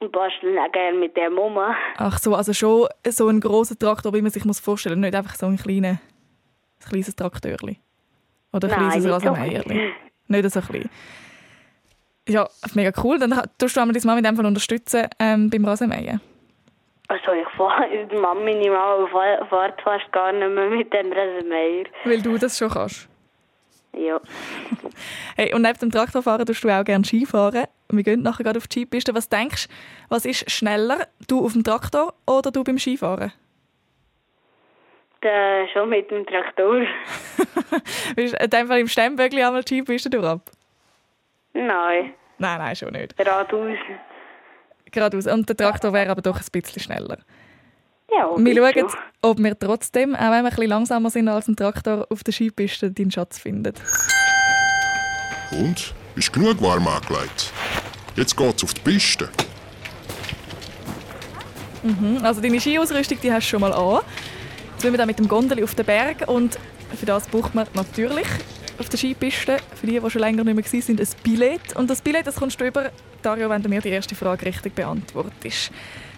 und 0.00 0.12
bastle 0.12 0.60
auch 0.60 0.72
gerne 0.72 0.98
mit 0.98 1.16
der 1.16 1.30
Mama. 1.30 1.76
Ach 1.96 2.18
so, 2.18 2.34
also 2.34 2.52
schon 2.52 2.88
so 3.06 3.28
ein 3.28 3.40
großer 3.40 3.78
Traktor, 3.78 4.12
wie 4.14 4.22
man 4.22 4.30
sich 4.30 4.44
muss 4.44 4.60
vorstellen 4.60 5.00
nicht 5.00 5.14
einfach 5.14 5.34
so 5.34 5.46
ein, 5.46 5.56
kleiner, 5.56 5.98
ein 5.98 6.88
kleines 6.88 7.14
Traktörli. 7.14 7.78
Oder 8.52 8.68
ein 8.68 8.70
Nein, 8.70 8.78
kleines 8.78 8.94
nicht 8.94 9.04
so 9.04 9.10
Rasenmäherli. 9.12 9.92
Nicht 10.28 10.50
so 10.50 10.60
klein. 10.60 10.88
Ja, 12.28 12.48
mega 12.74 12.92
cool. 13.02 13.18
Dann 13.18 13.40
tust 13.58 13.76
du 13.76 13.80
einmal 13.80 13.94
deine 13.94 14.06
Mama 14.06 14.18
in 14.18 14.24
dem 14.24 14.36
Fall 14.36 14.46
unterstützen 14.46 15.08
ähm, 15.18 15.50
beim 15.50 15.64
Rasenmähen. 15.64 16.20
Also 17.08 17.32
ich 17.32 17.48
fahre, 17.56 17.88
Mama, 18.20 18.40
meine 18.40 18.70
Mama 18.70 19.44
fährt 19.48 19.80
fast 19.82 20.12
gar 20.12 20.32
nicht 20.32 20.48
mehr 20.48 20.70
mit 20.70 20.92
dem 20.92 21.12
Rasenmäher. 21.12 21.86
Weil 22.04 22.22
du 22.22 22.38
das 22.38 22.58
schon 22.58 22.70
kannst. 22.70 23.08
Ja. 23.96 24.20
Hey, 25.36 25.54
und 25.54 25.62
neben 25.62 25.78
dem 25.78 25.90
Traktorfahren 25.90 26.44
tust 26.44 26.62
du 26.62 26.68
auch 26.68 26.84
gerne 26.84 27.04
Skifahren. 27.04 27.64
Wir 27.88 28.02
gehen 28.02 28.22
nachher 28.22 28.44
gerade 28.44 28.58
auf 28.58 28.68
die 28.68 28.80
Skipiste. 28.80 29.14
Was 29.14 29.28
denkst 29.28 29.68
du, 29.68 29.74
was 30.10 30.26
ist 30.26 30.50
schneller? 30.50 31.08
Du 31.28 31.44
auf 31.44 31.54
dem 31.54 31.64
Traktor 31.64 32.12
oder 32.26 32.50
du 32.50 32.62
beim 32.62 32.78
Skifahren? 32.78 33.32
Da, 35.22 35.66
schon 35.72 35.88
mit 35.88 36.10
dem 36.10 36.26
Traktor. 36.26 36.82
Bist 38.16 38.34
in 38.34 38.50
dem 38.50 38.66
Fall 38.68 38.80
im 38.80 38.88
Stemmböckli 38.88 39.42
einmal 39.42 39.62
die 39.62 39.76
Skipiste 39.76 40.10
durch 40.10 40.26
ab? 40.26 40.50
Nein, 41.52 42.14
Nein, 42.38 42.58
nein, 42.58 42.76
schon 42.76 42.92
nicht. 42.92 43.16
geradeaus. 43.16 43.76
Geradeaus. 44.90 45.26
Und 45.26 45.48
der 45.48 45.56
Traktor 45.56 45.92
wäre 45.92 46.10
aber 46.10 46.22
doch 46.22 46.36
ein 46.38 46.46
bisschen 46.52 46.80
schneller. 46.82 47.18
Ja, 48.10 48.28
Wir 48.36 48.56
schauen, 48.56 48.90
schon. 48.90 49.00
ob 49.22 49.38
wir 49.38 49.58
trotzdem, 49.58 50.14
auch 50.16 50.20
wenn 50.20 50.30
wir 50.30 50.36
ein 50.38 50.44
bisschen 50.46 50.66
langsamer 50.68 51.10
sind 51.10 51.28
als 51.28 51.46
ein 51.48 51.54
Traktor, 51.56 52.06
auf 52.10 52.24
der 52.24 52.32
Skipiste 52.32 52.90
deinen 52.90 53.10
Schatz 53.10 53.38
finden. 53.38 53.74
Und? 55.52 55.94
Ist 56.16 56.32
genug 56.32 56.60
warm 56.60 56.86
angelegt? 56.88 57.52
Jetzt 58.16 58.36
geht's 58.36 58.64
auf 58.64 58.74
die 58.74 58.80
Piste. 58.80 59.28
Mhm. 61.82 62.18
Also 62.22 62.40
deine 62.40 62.60
Skiausrüstung 62.60 63.18
die 63.22 63.32
hast 63.32 63.46
du 63.46 63.50
schon 63.50 63.60
mal 63.60 63.72
an. 63.72 64.00
Jetzt 64.72 64.82
müssen 64.84 64.92
wir 64.92 64.98
dann 64.98 65.06
mit 65.06 65.18
dem 65.18 65.28
Gondeli 65.28 65.62
auf 65.62 65.74
den 65.74 65.86
Berg 65.86 66.26
und 66.28 66.58
für 66.96 67.06
das 67.06 67.26
braucht 67.28 67.54
man 67.54 67.66
natürlich 67.74 68.26
auf 68.80 68.88
der 68.88 68.98
Skipiste, 68.98 69.58
für 69.74 69.86
die, 69.86 70.00
die 70.00 70.10
schon 70.10 70.20
länger 70.20 70.42
nicht 70.42 70.56
mehr 70.56 70.64
waren, 70.64 70.82
sind 70.82 71.00
ein 71.00 71.08
Billett. 71.22 71.76
Und 71.76 71.90
das 71.90 72.00
Billett 72.00 72.26
das 72.26 72.36
kommst 72.36 72.60
du 72.60 72.66
über, 72.66 72.90
Dario, 73.22 73.50
wenn 73.50 73.62
du 73.62 73.68
mir 73.68 73.80
die 73.82 73.90
erste 73.90 74.14
Frage 74.14 74.46
richtig 74.46 74.74
beantwortest. 74.74 75.70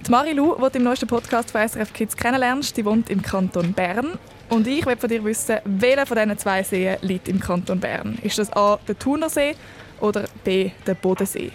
Die 0.06 0.10
Marilu, 0.10 0.54
die 0.54 0.72
du 0.72 0.78
im 0.78 0.84
neuesten 0.84 1.08
Podcast 1.08 1.50
von 1.50 1.68
SRF 1.68 1.92
Kids 1.92 2.16
kennenlernst, 2.16 2.76
die 2.76 2.84
wohnt 2.84 3.10
im 3.10 3.20
Kanton 3.20 3.72
Bern. 3.72 4.18
Und 4.48 4.66
ich 4.66 4.86
will 4.86 4.96
von 4.96 5.08
dir 5.08 5.24
wissen, 5.24 5.56
welcher 5.64 6.06
von 6.06 6.16
diesen 6.16 6.38
zwei 6.38 6.62
Seen 6.62 6.96
liegt 7.02 7.28
im 7.28 7.40
Kanton 7.40 7.80
Bern? 7.80 8.18
Ist 8.22 8.38
das 8.38 8.52
A, 8.52 8.78
der 8.86 8.98
Thunersee 8.98 9.56
oder 10.00 10.24
B, 10.44 10.70
der 10.86 10.94
Bodensee? 10.94 11.50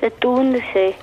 Der 0.00 0.18
Thunersee. 0.20 0.94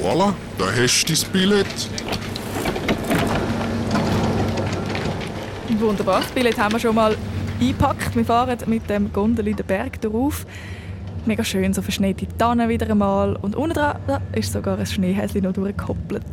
Voilà, 0.00 0.32
da 0.56 0.64
hast 0.64 1.04
du 1.04 1.12
dein 1.12 1.32
Billett. 1.32 2.29
Wunderbar. 5.78 6.20
Das 6.20 6.30
Billett 6.32 6.58
haben 6.58 6.72
wir 6.72 6.80
schon 6.80 6.94
mal 6.94 7.16
eingepackt. 7.60 8.14
Wir 8.14 8.24
fahren 8.24 8.58
mit 8.66 8.90
dem 8.90 9.12
Gondeli 9.12 9.54
den 9.54 9.64
Berg 9.64 10.00
darauf. 10.00 10.44
Mega 11.24 11.44
schön, 11.44 11.72
so 11.72 11.80
verschneite 11.80 12.26
Tannen 12.36 12.68
wieder 12.68 12.90
einmal. 12.90 13.36
Und 13.36 13.54
unten 13.56 13.74
dran 13.74 13.96
ist 14.32 14.52
sogar 14.52 14.78
ein 14.78 14.84
Schneehäschen 14.84 15.42
noch 15.42 15.52
durchgekoppelt. 15.52 16.26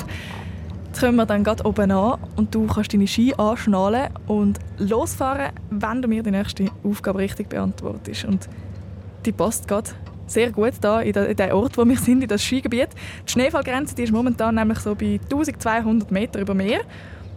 Jetzt 0.87 0.99
kommen 0.99 1.15
wir 1.17 1.25
dann 1.25 1.43
gerade 1.43 1.65
oben 1.65 1.91
an 1.91 2.19
und 2.35 2.53
du 2.53 2.65
kannst 2.67 2.93
deine 2.93 3.07
Ski 3.07 3.33
anschnallen 3.37 4.09
und 4.25 4.59
losfahren, 4.79 5.51
wenn 5.69 6.01
du 6.01 6.07
mir 6.07 6.23
die 6.23 6.31
nächste 6.31 6.65
Aufgabe 6.83 7.19
richtig 7.19 7.49
beantwortest. 7.49 8.25
Und 8.25 8.49
die 9.25 9.31
passt 9.31 9.67
gerade 9.67 9.91
sehr 10.25 10.51
gut 10.51 10.73
da 10.81 10.99
in 11.01 11.13
dem 11.13 11.51
Ort, 11.51 11.77
wo 11.77 11.85
wir 11.85 11.97
sind, 11.97 12.21
in 12.21 12.27
das 12.27 12.43
Skigebiet. 12.43 12.89
Die 13.27 13.31
Schneefallgrenze 13.31 13.95
die 13.95 14.03
ist 14.03 14.11
momentan 14.11 14.55
nämlich 14.55 14.79
so 14.79 14.95
bei 14.95 15.19
1200 15.23 16.11
Meter 16.11 16.41
über 16.41 16.53
Meer. 16.53 16.81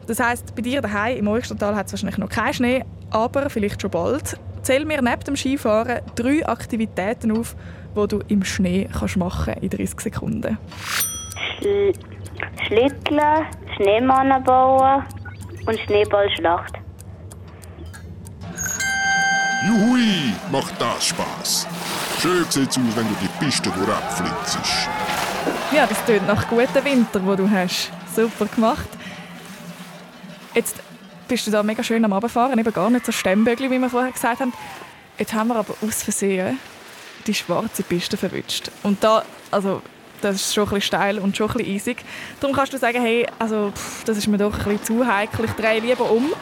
Das 0.06 0.20
heißt, 0.20 0.54
bei 0.54 0.62
dir 0.62 0.80
daheim 0.80 1.18
im 1.18 1.28
Oystertal 1.28 1.76
hat 1.76 1.86
es 1.86 1.92
wahrscheinlich 1.92 2.18
noch 2.18 2.28
keinen 2.28 2.54
Schnee, 2.54 2.84
aber 3.10 3.50
vielleicht 3.50 3.80
schon 3.80 3.90
bald. 3.90 4.38
Zähl 4.62 4.84
mir 4.84 5.00
neben 5.00 5.24
dem 5.24 5.36
Skifahren 5.36 6.00
drei 6.16 6.46
Aktivitäten 6.46 7.32
auf, 7.32 7.54
die 7.96 8.08
du 8.08 8.20
im 8.28 8.44
Schnee 8.44 8.88
kannst 8.92 9.16
machen 9.16 9.54
in 9.60 9.70
30 9.70 10.00
Sekunden. 10.00 10.58
Schl 11.58 11.92
Schlitteln, 12.66 13.46
Schneemannen 13.76 14.42
bauen 14.44 15.04
und 15.66 15.78
Schneeballschlacht. 15.80 16.74
Juhui, 19.66 20.32
macht 20.50 20.80
das 20.80 21.06
Spaß. 21.08 21.66
Schön 22.20 22.44
sieht's 22.48 22.78
aus, 22.78 22.96
wenn 22.96 23.06
du 23.06 23.14
die 23.20 23.44
Piste 23.44 23.70
durchflitzt. 23.70 24.88
Ja, 25.74 25.86
das 25.86 26.02
tönt 26.04 26.26
nach 26.26 26.48
guten 26.48 26.84
Winter, 26.84 27.20
wo 27.24 27.34
du 27.34 27.48
hast. 27.48 27.90
Super 28.14 28.46
gemacht. 28.46 28.88
Jetzt 30.54 30.76
bist 31.28 31.46
du 31.46 31.50
da 31.50 31.62
mega 31.62 31.82
schön 31.82 32.04
am 32.04 32.12
Abfahren, 32.12 32.58
eben 32.58 32.72
gar 32.72 32.90
nicht 32.90 33.06
so 33.06 33.12
Stemmbögli, 33.12 33.70
wie 33.70 33.78
wir 33.78 33.88
vorher 33.88 34.10
gesagt 34.10 34.40
haben. 34.40 34.52
Jetzt 35.18 35.32
haben 35.32 35.48
wir 35.48 35.56
aber 35.56 35.74
aus 35.86 36.02
Versehen 36.02 36.58
die 37.26 37.34
schwarze 37.34 37.82
Piste 37.82 38.16
verwünscht. 38.16 38.70
Und 38.82 39.04
da, 39.04 39.22
also, 39.50 39.82
das 40.22 40.36
ist 40.36 40.54
schon 40.54 40.64
ein 40.64 40.70
bisschen 40.70 40.82
steil 40.82 41.18
und 41.18 41.36
schon 41.36 41.50
ein 41.50 41.58
bisschen 41.58 41.74
eisig. 41.74 42.04
Darum 42.40 42.56
kannst 42.56 42.72
du 42.72 42.78
sagen, 42.78 43.00
hey, 43.00 43.26
also, 43.38 43.70
pff, 43.74 44.04
das 44.04 44.16
ist 44.16 44.26
mir 44.26 44.38
doch 44.38 44.52
ein 44.52 44.64
bisschen 44.64 44.84
zu 44.84 45.06
heikel, 45.06 45.44
ich 45.44 45.52
drehe 45.52 45.80
lieber 45.80 46.10
um. 46.10 46.32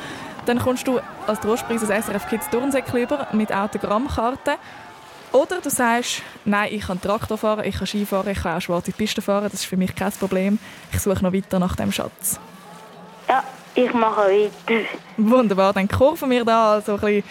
Dann 0.47 0.59
kommst 0.59 0.87
du 0.87 1.01
als 1.27 1.41
Trostpreis 1.41 1.83
das 1.87 2.07
SRF 2.07 2.29
Kids 2.29 2.49
Turnsäckchen 2.49 3.03
über 3.03 3.29
mit 3.33 3.53
Autogrammkarte. 3.53 4.53
Oder 5.33 5.61
du 5.61 5.69
sagst, 5.69 6.23
nein, 6.47 6.71
ich 6.73 6.87
kann 6.87 7.01
Traktor 7.01 7.37
fahren, 7.37 7.65
ich 7.67 7.77
kann 7.77 7.87
Ski 7.87 8.07
fahren, 8.07 8.31
ich 8.31 8.43
kann 8.43 8.57
auch 8.57 8.63
schwarze 8.63 8.93
Piste 8.93 9.21
fahren, 9.21 9.45
das 9.45 9.61
ist 9.61 9.67
für 9.67 9.77
mich 9.77 9.95
kein 9.95 10.13
Problem. 10.13 10.59
Ich 10.91 11.01
suche 11.01 11.23
noch 11.23 11.35
weiter 11.35 11.59
nach 11.59 11.77
dem 11.77 11.93
Schatz. 11.93 12.41
Ja, 13.29 13.45
ich 13.75 13.93
mache 13.93 14.23
weiter. 14.23 14.85
Wunderbar, 15.17 15.73
dann 15.73 15.89
kurven 15.89 16.31
wir 16.31 16.45
da 16.45 16.81
so 16.81 16.95
ein 16.95 17.01
bisschen 17.01 17.25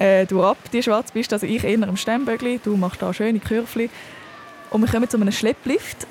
äh, 0.00 0.26
du 0.26 0.42
ab, 0.42 0.56
die 0.72 0.82
schwarze 0.82 1.12
Piste. 1.12 1.34
Also 1.34 1.46
ich 1.46 1.62
eher 1.62 1.74
im 1.74 1.96
Stemmbögli, 1.96 2.58
du 2.62 2.76
machst 2.76 3.02
da 3.02 3.12
schöne 3.12 3.38
Kürfli. 3.38 3.90
Und 4.70 4.80
wir 4.80 4.88
kommen 4.88 5.08
zu 5.08 5.16
einem 5.16 5.30
Schlepplift. 5.30 6.06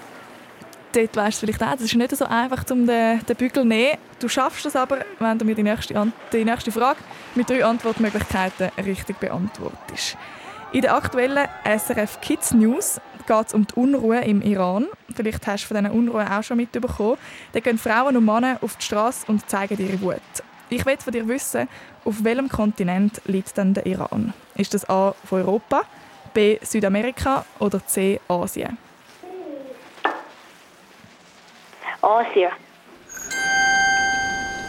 Dort 0.91 1.15
weißt 1.15 1.41
du 1.41 1.45
vielleicht 1.45 1.63
auch, 1.63 1.73
das 1.73 1.81
ist 1.81 1.95
nicht 1.95 2.15
so 2.15 2.25
einfach, 2.25 2.63
um 2.71 2.87
den, 2.87 3.23
den 3.25 3.35
Bügel 3.35 3.53
zu 3.53 3.65
nehmen. 3.65 3.97
Du 4.19 4.27
schaffst 4.27 4.65
es 4.65 4.75
aber, 4.75 5.05
wenn 5.19 5.37
du 5.37 5.45
mir 5.45 5.55
die 5.55 5.63
nächste, 5.63 6.11
die 6.33 6.45
nächste 6.45 6.71
Frage 6.71 6.99
mit 7.35 7.49
drei 7.49 7.63
Antwortmöglichkeiten 7.63 8.69
richtig 8.83 9.19
beantwortest. 9.19 10.17
In 10.71 10.81
der 10.81 10.95
aktuellen 10.95 11.47
SRF 11.63 12.21
Kids 12.21 12.53
News 12.53 12.99
geht 13.29 13.47
es 13.47 13.53
um 13.53 13.67
die 13.67 13.75
Unruhe 13.75 14.21
im 14.21 14.41
Iran. 14.41 14.87
Vielleicht 15.15 15.45
hast 15.45 15.63
du 15.63 15.67
von 15.67 15.83
diesen 15.83 15.97
Unruhen 15.97 16.27
auch 16.27 16.43
schon 16.43 16.57
mitbekommen. 16.57 17.17
Da 17.53 17.59
gehen 17.59 17.77
Frauen 17.77 18.17
und 18.17 18.25
Männer 18.25 18.57
auf 18.61 18.75
die 18.77 18.85
Straße 18.85 19.25
und 19.27 19.47
zeigen 19.47 19.77
ihre 19.77 20.01
Wut. 20.01 20.19
Ich 20.69 20.85
will 20.85 20.97
von 20.97 21.13
dir 21.13 21.27
wissen, 21.27 21.69
auf 22.05 22.23
welchem 22.23 22.49
Kontinent 22.49 23.21
liegt 23.25 23.55
denn 23.57 23.73
der 23.75 23.85
Iran? 23.85 24.33
Ist 24.55 24.73
das 24.73 24.89
A. 24.89 25.13
von 25.25 25.41
Europa, 25.41 25.83
B. 26.33 26.57
Südamerika 26.61 27.45
oder 27.59 27.85
C. 27.85 28.19
Asien? 28.27 28.77
Asien. 32.01 32.51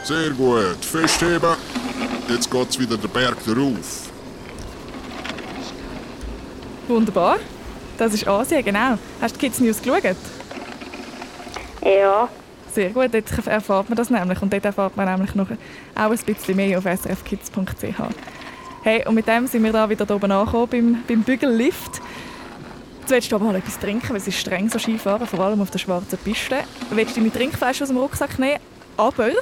Sehr 0.05 0.31
gut, 0.31 0.85
festheben. 0.85 1.57
Jetzt 2.29 2.51
geht's 2.51 2.79
wieder 2.79 2.97
den 2.97 3.11
Berg 3.11 3.37
darauf. 3.47 4.11
Wunderbar. 6.89 7.39
Das 8.01 8.15
ist 8.15 8.27
Asien, 8.27 8.65
genau. 8.65 8.97
Hast 9.21 9.37
du 9.37 9.39
die 9.39 9.47
Kids 9.47 9.61
News 9.61 9.83
geschaut? 9.83 10.17
Ja. 11.85 12.31
Sehr 12.73 12.89
gut, 12.89 13.13
dort 13.13 13.47
erfahrt 13.47 13.91
man 13.91 13.97
das 13.97 14.09
nämlich. 14.09 14.41
Und 14.41 14.51
dort 14.51 14.65
erfahrt 14.65 14.97
man 14.97 15.07
nämlich 15.07 15.35
noch 15.35 15.49
auch 15.95 16.11
ein 16.11 16.17
bisschen 16.17 16.57
mehr 16.57 16.79
auf 16.79 16.85
srfkids.ch. 16.85 18.01
Hey, 18.85 19.07
und 19.07 19.15
mit 19.15 19.29
dem 19.29 19.47
sind 19.47 19.63
wir 19.63 19.73
da 19.73 19.91
wieder 19.91 20.07
da 20.07 20.15
oben 20.15 20.33
angekommen 20.33 20.69
beim, 20.71 21.05
beim 21.07 21.23
Bügellift. 21.23 22.01
Jetzt 23.01 23.11
willst 23.11 23.33
du 23.33 23.37
aber 23.37 23.45
mal 23.45 23.57
etwas 23.57 23.79
trinken, 23.79 24.09
weil 24.09 24.17
es 24.17 24.27
ist 24.27 24.39
streng 24.39 24.71
so 24.71 24.79
Skifahren, 24.79 25.27
vor 25.27 25.41
allem 25.41 25.61
auf 25.61 25.71
der 25.71 25.79
schwarzen 25.79 26.17
Piste. 26.25 26.57
Du 26.89 26.97
willst 26.97 27.19
deine 27.19 27.31
Trinkflasche 27.31 27.83
aus 27.83 27.91
dem 27.91 27.99
Rucksack 27.99 28.39
nehmen, 28.39 28.61
aber 28.97 29.29
in 29.29 29.35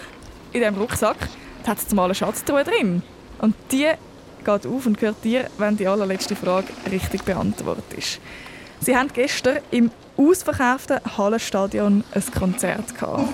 diesem 0.53 0.75
Rucksack 0.75 1.29
hat 1.65 1.79
es 1.79 1.87
zumal 1.87 2.07
eine 2.07 2.17
Schatztruhe 2.17 2.65
drin. 2.65 3.05
Und 3.39 3.55
die 3.71 3.87
geht 4.45 4.67
auf 4.67 4.87
und 4.87 4.99
gehört 4.99 5.23
dir, 5.23 5.49
wenn 5.59 5.77
die 5.77 5.87
allerletzte 5.87 6.35
Frage 6.35 6.67
richtig 6.91 7.23
beantwortet 7.23 7.95
ist. 7.97 8.19
Sie 8.81 8.97
haben 8.97 9.09
gestern 9.13 9.59
im 9.71 9.91
ausverkauften 10.17 10.99
Hallenstadion 11.17 12.05
ein 12.13 12.25
Konzert 12.39 12.99
gehabt. 12.99 13.29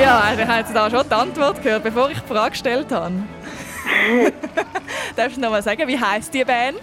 Ja, 0.00 0.32
ich 0.34 0.46
habe 0.46 0.58
jetzt 0.58 0.74
da 0.74 0.90
schon 0.90 1.08
die 1.08 1.14
Antwort 1.14 1.62
gehört, 1.62 1.84
bevor 1.84 2.10
ich 2.10 2.18
die 2.18 2.26
Frage 2.26 2.50
gestellt 2.50 2.90
habe. 2.90 3.14
Darfst 5.16 5.36
du 5.36 5.40
noch 5.40 5.50
mal 5.50 5.62
sagen, 5.62 5.86
wie 5.86 5.98
heisst 5.98 6.34
die 6.34 6.44
Band? 6.44 6.80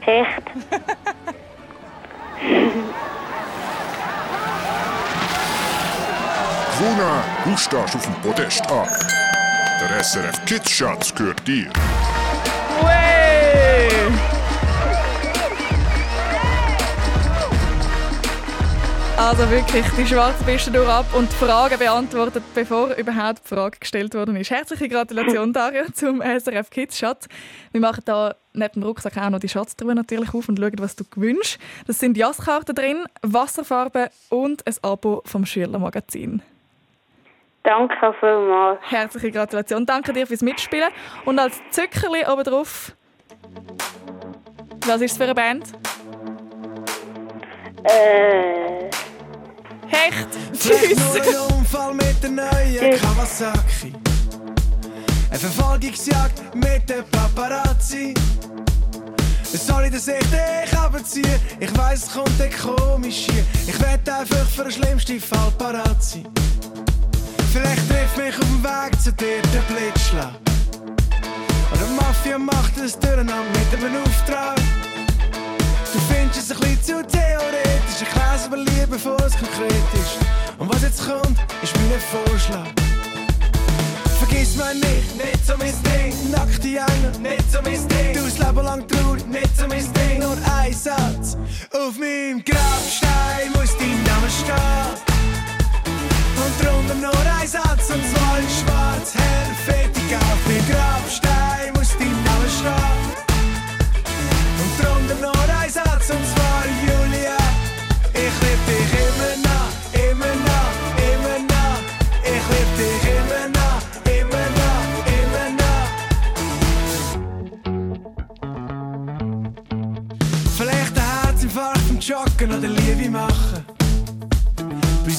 Hecht. 0.00 0.42
Gewonnen, 6.80 7.22
du 7.44 7.54
stehst 7.58 7.94
auf 7.94 8.02
dem 8.04 8.14
Podest 8.22 8.62
an. 8.70 8.88
Der 9.82 10.02
SRF 10.02 10.46
Kids 10.46 10.70
Schatz 10.70 11.14
gehört 11.14 11.46
dir. 11.46 11.66
Way! 12.80 13.90
Also 19.18 19.50
wirklich, 19.50 19.84
die 19.98 20.06
schwarze 20.06 20.42
Piste 20.44 20.70
durch 20.70 20.88
ab 20.88 21.04
und 21.12 21.30
die 21.30 21.36
Fragen 21.36 21.78
beantwortet, 21.78 22.42
bevor 22.54 22.94
überhaupt 22.94 23.42
die 23.44 23.48
Frage 23.54 23.78
gestellt 23.78 24.14
worden 24.14 24.36
ist. 24.36 24.50
Herzliche 24.50 24.88
Gratulation, 24.88 25.52
Daria, 25.52 25.84
zum 25.92 26.22
SRF 26.22 26.70
Kids 26.70 26.96
Schatz. 26.96 27.28
Wir 27.72 27.82
machen 27.82 28.04
da 28.06 28.36
neben 28.54 28.80
dem 28.80 28.82
Rucksack 28.84 29.18
auch 29.18 29.28
noch 29.28 29.40
die 29.40 29.50
Schatztruhe 29.50 29.94
natürlich 29.94 30.32
auf 30.32 30.48
und 30.48 30.58
schauen, 30.58 30.78
was 30.78 30.96
du 30.96 31.04
gewünscht. 31.04 31.58
Das 31.86 31.98
sind 31.98 32.16
Jasskarten 32.16 32.74
drin, 32.74 33.04
Wasserfarben 33.20 34.08
und 34.30 34.66
ein 34.66 34.74
Abo 34.80 35.20
vom 35.26 35.44
Schülermagazin. 35.44 36.40
Danke 37.62 38.14
vielmals. 38.18 38.80
Herzliche 38.82 39.30
Gratulation. 39.30 39.84
Danke 39.84 40.12
dir 40.12 40.26
fürs 40.26 40.40
Mitspielen. 40.40 40.90
Und 41.24 41.38
als 41.38 41.60
Zückerli 41.70 42.24
oben 42.26 42.44
drauf. 42.44 42.92
Was 44.86 45.00
ist 45.02 45.12
es 45.12 45.16
für 45.18 45.24
eine 45.24 45.34
Band? 45.34 45.64
Äh. 47.84 48.90
Hecht. 49.88 50.28
Tschüss. 50.52 51.20
ein 51.20 51.56
Unfall 51.58 51.94
mit 51.94 52.22
der 52.22 52.30
neuen 52.30 52.98
Kawasaki. 52.98 53.92
Eine 55.28 55.38
Verfolgungsjagd 55.38 56.54
mit 56.54 56.88
den 56.88 57.04
Paparazzi. 57.10 58.14
Soll 59.44 59.84
ich 59.84 59.92
das 59.92 60.08
echt 60.08 60.32
dich 60.32 60.78
abziehen? 60.78 61.40
Ich 61.58 61.76
weiss, 61.76 62.06
es 62.06 62.12
kommt 62.12 62.30
komisch 62.62 63.26
hier. 63.26 63.44
Ich 63.66 63.80
werde 63.80 64.14
einfach 64.14 64.48
für 64.48 64.62
den 64.62 64.72
schlimmsten 64.72 65.20
Fall 65.20 65.50
parat 65.58 66.02
sein. 66.02 66.26
Vielleicht 67.52 67.88
trifft 67.88 68.16
mich 68.16 68.34
auf 68.34 68.44
dem 68.44 68.62
Weg 68.62 69.00
zu 69.02 69.12
dir 69.12 69.42
der 69.52 69.74
Blitzschlag. 69.74 70.34
Oder 71.72 71.86
Mafia 71.96 72.38
macht 72.38 72.78
es 72.78 72.96
durcheinander 72.96 73.42
mit 73.52 73.84
einem 73.84 74.02
Auftrag. 74.04 74.56
Du 75.92 75.98
findest 76.08 76.48
es 76.48 76.52
ein 76.52 76.60
bisschen 76.60 76.82
zu 76.82 77.06
theoretisch. 77.08 78.02
Ich 78.02 78.14
lese 78.14 78.46
aber 78.46 78.56
lieber, 78.56 78.86
bevor 78.90 79.16
es 79.26 79.32
konkret 79.32 79.84
ist. 79.94 80.18
Und 80.58 80.72
was 80.72 80.82
jetzt 80.82 81.04
kommt, 81.04 81.38
ist 81.60 81.74
mein 81.74 82.24
Vorschlag. 82.24 82.68
Vergiss 84.20 84.54
mich 84.54 84.74
nicht, 84.74 85.16
nicht 85.16 85.44
so 85.44 85.54
mein 85.58 85.74
Ding. 85.82 86.30
Nackte 86.30 86.68
Engel, 86.68 87.20
nicht 87.20 87.50
so 87.50 87.58
mein 87.62 87.88
Ding. 87.88 88.14
Du 88.14 88.20
das 88.22 88.38
Leben 88.38 88.64
lang 88.64 88.86
traurig, 88.86 89.26
nicht 89.26 89.56
so 89.56 89.66
mein 89.66 89.92
Ding. 89.92 90.20
Nur 90.20 90.36
ein 90.56 90.72
Satz. 90.72 91.36
Auf 91.72 91.98
meinem 91.98 92.44
Grabstein 92.44 93.50
muss 93.54 93.76
dein 93.76 94.02
Name 94.04 94.30
stehen. 94.30 95.09
Und 96.42 96.54
drunter 96.64 96.94
nur 96.94 97.26
ein 97.38 97.46
Satz, 97.46 97.90
und 97.90 98.02
zwar 98.10 98.38
in 98.38 98.48
schwarz, 98.48 99.14
hell, 99.14 99.54
fettig 99.66 100.16
auf 100.16 100.40
meinem 100.46 100.66
Grabstein 100.70 101.72
muss 101.74 101.90
dein 101.98 102.16
Name 102.24 102.48
stehen. 102.58 103.10
Und 104.62 104.72
drunter 104.80 105.18
nur 105.20 105.60
ein 105.60 105.70
Satz, 105.70 106.10
und 106.10 106.26
zwar 106.34 106.49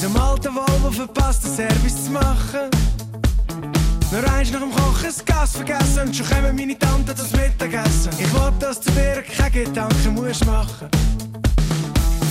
unserem 0.04 0.16
alten 0.16 0.54
Volvo 0.54 0.90
verpasst 0.90 1.44
den 1.44 1.54
Service 1.54 2.04
zu 2.04 2.10
machen. 2.10 2.70
Nur 4.10 4.32
eins 4.32 4.50
nach 4.50 4.60
dem 4.60 4.72
Kochen 4.72 5.06
das 5.06 5.24
Gas 5.24 5.52
vergessen 5.52 6.06
und 6.06 6.16
schon 6.16 6.28
kommen 6.28 6.56
meine 6.56 6.76
Tante 6.76 7.14
zum 7.14 7.28
Mittagessen. 7.40 8.10
Ich 8.18 8.32
will, 8.32 8.52
dass 8.58 8.80
du 8.80 8.90
dir 8.90 9.22
keine 9.22 9.50
Gedanken 9.50 10.14
musst 10.14 10.44
machen. 10.44 10.88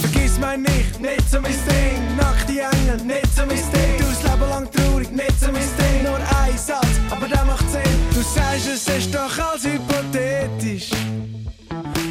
Vergiss 0.01 0.37
mein 0.37 0.63
nicht, 0.63 0.99
nicht 0.99 1.29
so 1.29 1.39
mein 1.39 1.51
Ding. 1.51 2.17
Nackte 2.17 2.51
Engel, 2.51 3.05
nicht 3.05 3.35
so 3.35 3.45
mein 3.45 3.55
Ding. 3.55 3.97
Du 3.99 4.05
das 4.05 4.23
Leben 4.23 4.49
lang 4.49 4.69
traurig, 4.71 5.11
nicht 5.11 5.39
so 5.39 5.47
mein 5.47 5.61
Ding. 5.61 6.03
Nur 6.03 6.17
ein 6.17 6.57
Satz, 6.57 6.87
aber 7.09 7.27
der 7.27 7.45
macht 7.45 7.69
Sinn. 7.71 7.81
Du 8.13 8.21
sagst, 8.21 8.67
es 8.67 8.87
ist 8.87 9.15
doch 9.15 9.37
alles 9.39 9.63
hypothetisch. 9.63 10.91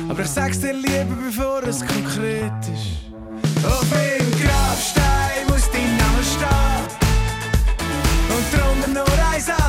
Aber 0.09 0.23
ich 0.23 0.29
sag's 0.29 0.61
dir 0.61 0.73
lieber, 0.73 1.17
bevor 1.27 1.63
es 1.65 1.81
konkret 1.81 2.53
ist. 2.73 3.65
Auf 3.65 3.85
meinem 3.91 4.31
Grabstein 4.41 5.20
Und 8.83 8.95
drunter 8.95 9.05
nur 9.11 9.60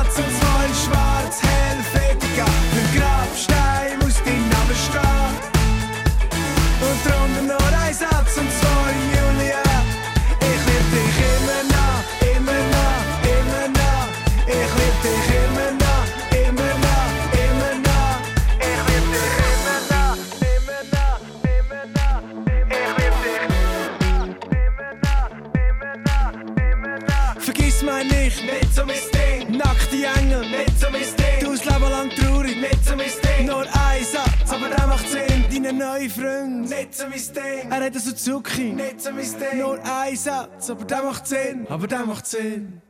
aber 41.72 41.86
der 41.86 42.04
macht 42.04 42.26
Sinn. 42.26 42.82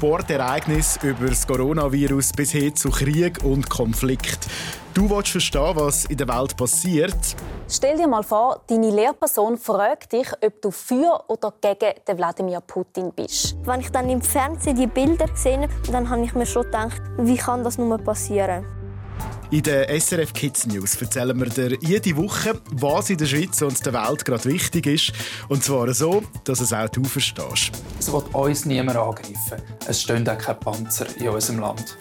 Sportereignis 0.00 0.98
über 1.02 1.26
das 1.26 1.46
Coronavirus 1.46 2.32
bis 2.32 2.52
hin 2.52 2.74
zu 2.74 2.88
Krieg 2.88 3.44
und 3.44 3.68
Konflikt. 3.68 4.46
Du 4.94 5.10
willst 5.10 5.28
verstehen, 5.28 5.72
was 5.74 6.06
in 6.06 6.16
der 6.16 6.26
Welt 6.26 6.56
passiert. 6.56 7.36
Stell 7.68 7.98
dir 7.98 8.08
mal 8.08 8.22
vor, 8.22 8.62
deine 8.66 8.88
Lehrperson 8.88 9.58
fragt 9.58 10.14
dich, 10.14 10.26
ob 10.42 10.62
du 10.62 10.70
für 10.70 11.22
oder 11.28 11.52
gegen 11.60 11.92
den 12.08 12.16
Wladimir 12.16 12.62
Putin 12.62 13.12
bist. 13.14 13.58
Wenn 13.62 13.80
ich 13.80 13.90
dann 13.90 14.08
im 14.08 14.22
Fernsehen 14.22 14.76
die 14.76 14.86
Bilder 14.86 15.26
gesehen 15.26 15.64
habe, 15.64 15.92
dann 15.92 16.08
habe 16.08 16.24
ich 16.24 16.34
mir 16.34 16.46
schon 16.46 16.62
gedacht, 16.62 17.02
wie 17.18 17.36
kann 17.36 17.62
das 17.62 17.76
nur 17.76 17.98
passieren? 17.98 18.79
In 19.52 19.62
den 19.62 20.00
SRF 20.00 20.32
Kids 20.32 20.66
News 20.66 20.94
erzählen 21.02 21.36
wir 21.36 21.48
dir 21.48 21.76
jede 21.80 22.16
Woche, 22.16 22.52
was 22.70 23.10
in 23.10 23.16
der 23.16 23.26
Schweiz 23.26 23.60
und 23.62 23.84
der 23.84 23.92
Welt 23.92 24.24
gerade 24.24 24.44
wichtig 24.44 24.86
ist. 24.86 25.12
Und 25.48 25.64
zwar 25.64 25.92
so, 25.92 26.22
dass 26.44 26.60
es 26.60 26.72
auch 26.72 26.88
du 26.88 27.02
verstehst. 27.02 27.72
Es 27.98 28.12
wird 28.12 28.32
uns 28.32 28.64
niemand 28.64 28.96
angreifen. 28.96 29.60
Es 29.88 30.02
stehen 30.02 30.28
auch 30.28 30.38
keine 30.38 30.56
Panzer 30.56 31.06
in 31.16 31.30
unserem 31.30 31.58
Land. 31.58 31.96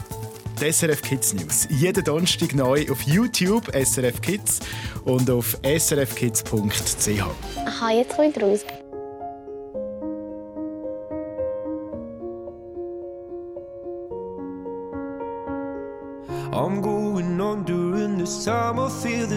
Die 0.61 0.71
SRF 0.71 1.01
Kids 1.01 1.33
News. 1.33 1.67
Jeden 1.71 2.03
Donnerstag 2.03 2.53
neu 2.53 2.85
auf 2.91 3.01
YouTube 3.01 3.65
SRF 3.73 4.21
Kids 4.21 4.59
und 5.05 5.27
auf 5.31 5.57
srfkids.ch. 5.63 7.23
Aha, 7.65 7.91
jetzt 7.91 8.15
komme 8.15 8.29
ich 8.29 8.43
raus. 8.43 8.59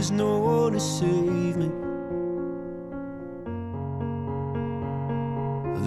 There's 0.03 0.11
no 0.11 0.37
one 0.41 0.73
to 0.73 0.81
save 0.81 1.57
me. 1.57 1.71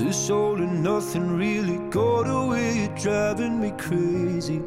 This 0.02 0.30
all 0.30 0.56
and 0.56 0.82
nothing 0.82 1.36
really 1.36 1.80
got 1.90 2.22
away, 2.22 2.90
driving 2.96 3.60
me 3.60 3.74
crazy. 3.78 4.62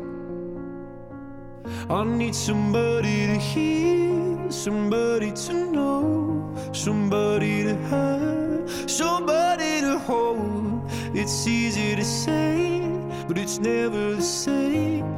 I 1.88 2.04
need 2.04 2.34
somebody 2.34 3.26
to 3.28 3.38
hear, 3.38 4.50
somebody 4.50 5.32
to 5.32 5.54
know, 5.54 6.54
somebody 6.72 7.64
to 7.64 7.74
have, 7.88 8.90
somebody 8.90 9.80
to 9.80 9.98
hold. 9.98 10.82
It's 11.14 11.46
easy 11.46 11.96
to 11.96 12.04
say, 12.04 12.82
but 13.26 13.38
it's 13.38 13.58
never 13.58 14.16
the 14.16 14.20
same. 14.20 15.17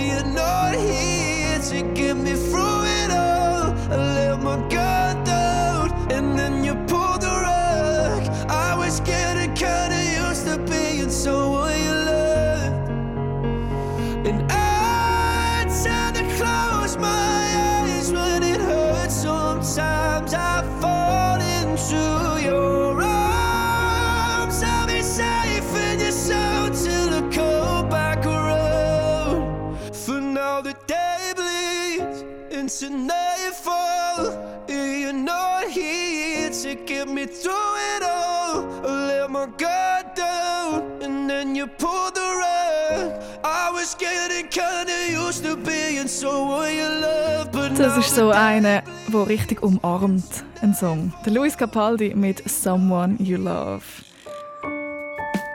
Das 46.21 47.97
ist 47.97 48.13
so 48.15 48.29
einer, 48.29 48.83
der 49.11 49.27
richtig 49.27 49.63
umarmt, 49.63 50.23
ein 50.61 50.71
Song. 50.75 51.11
Der 51.25 51.33
Luis 51.33 51.57
Capaldi 51.57 52.13
mit 52.13 52.47
Someone 52.47 53.15
You 53.17 53.37
Love. 53.37 53.81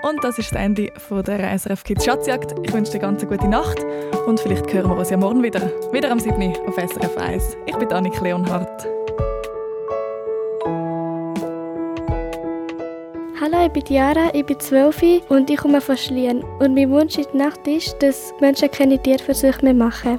Und 0.02 0.24
das 0.24 0.38
ist 0.38 0.50
das 0.50 0.60
Ende 0.60 0.92
von 1.08 1.22
der 1.22 1.56
SRF 1.56 1.84
Kids 1.84 2.04
Schatzjagd. 2.04 2.56
Ich 2.64 2.72
wünsche 2.72 2.90
dir 2.92 2.98
ganz 2.98 3.22
eine 3.22 3.30
gute 3.30 3.46
Nacht 3.46 3.78
und 4.26 4.40
vielleicht 4.40 4.72
hören 4.72 4.90
wir 4.90 4.96
uns 4.96 5.10
ja 5.10 5.16
morgen 5.16 5.40
wieder. 5.40 5.60
Wieder 5.92 6.10
am 6.10 6.18
7. 6.18 6.56
auf 6.66 6.74
SRF 6.74 7.16
1. 7.16 7.56
Ich 7.66 7.76
bin 7.76 7.92
Annik 7.92 8.20
Leonhardt. 8.20 8.88
Hallo, 13.40 13.66
ich 13.66 13.72
bin 13.72 13.84
Diara, 13.84 14.30
ich 14.32 14.44
bin 14.44 14.58
12 14.58 15.28
und 15.28 15.48
ich 15.48 15.58
komme 15.58 15.80
von 15.80 15.96
Schlien. 15.96 16.42
Und 16.58 16.74
mein 16.74 16.90
Wunsch 16.90 17.18
in 17.18 17.26
der 17.32 17.46
Nacht 17.46 17.68
ist, 17.68 17.96
dass 18.00 18.34
Menschen 18.40 18.68
keine 18.68 19.00
Tierversuche 19.00 19.64
mehr 19.64 19.74
machen. 19.74 20.18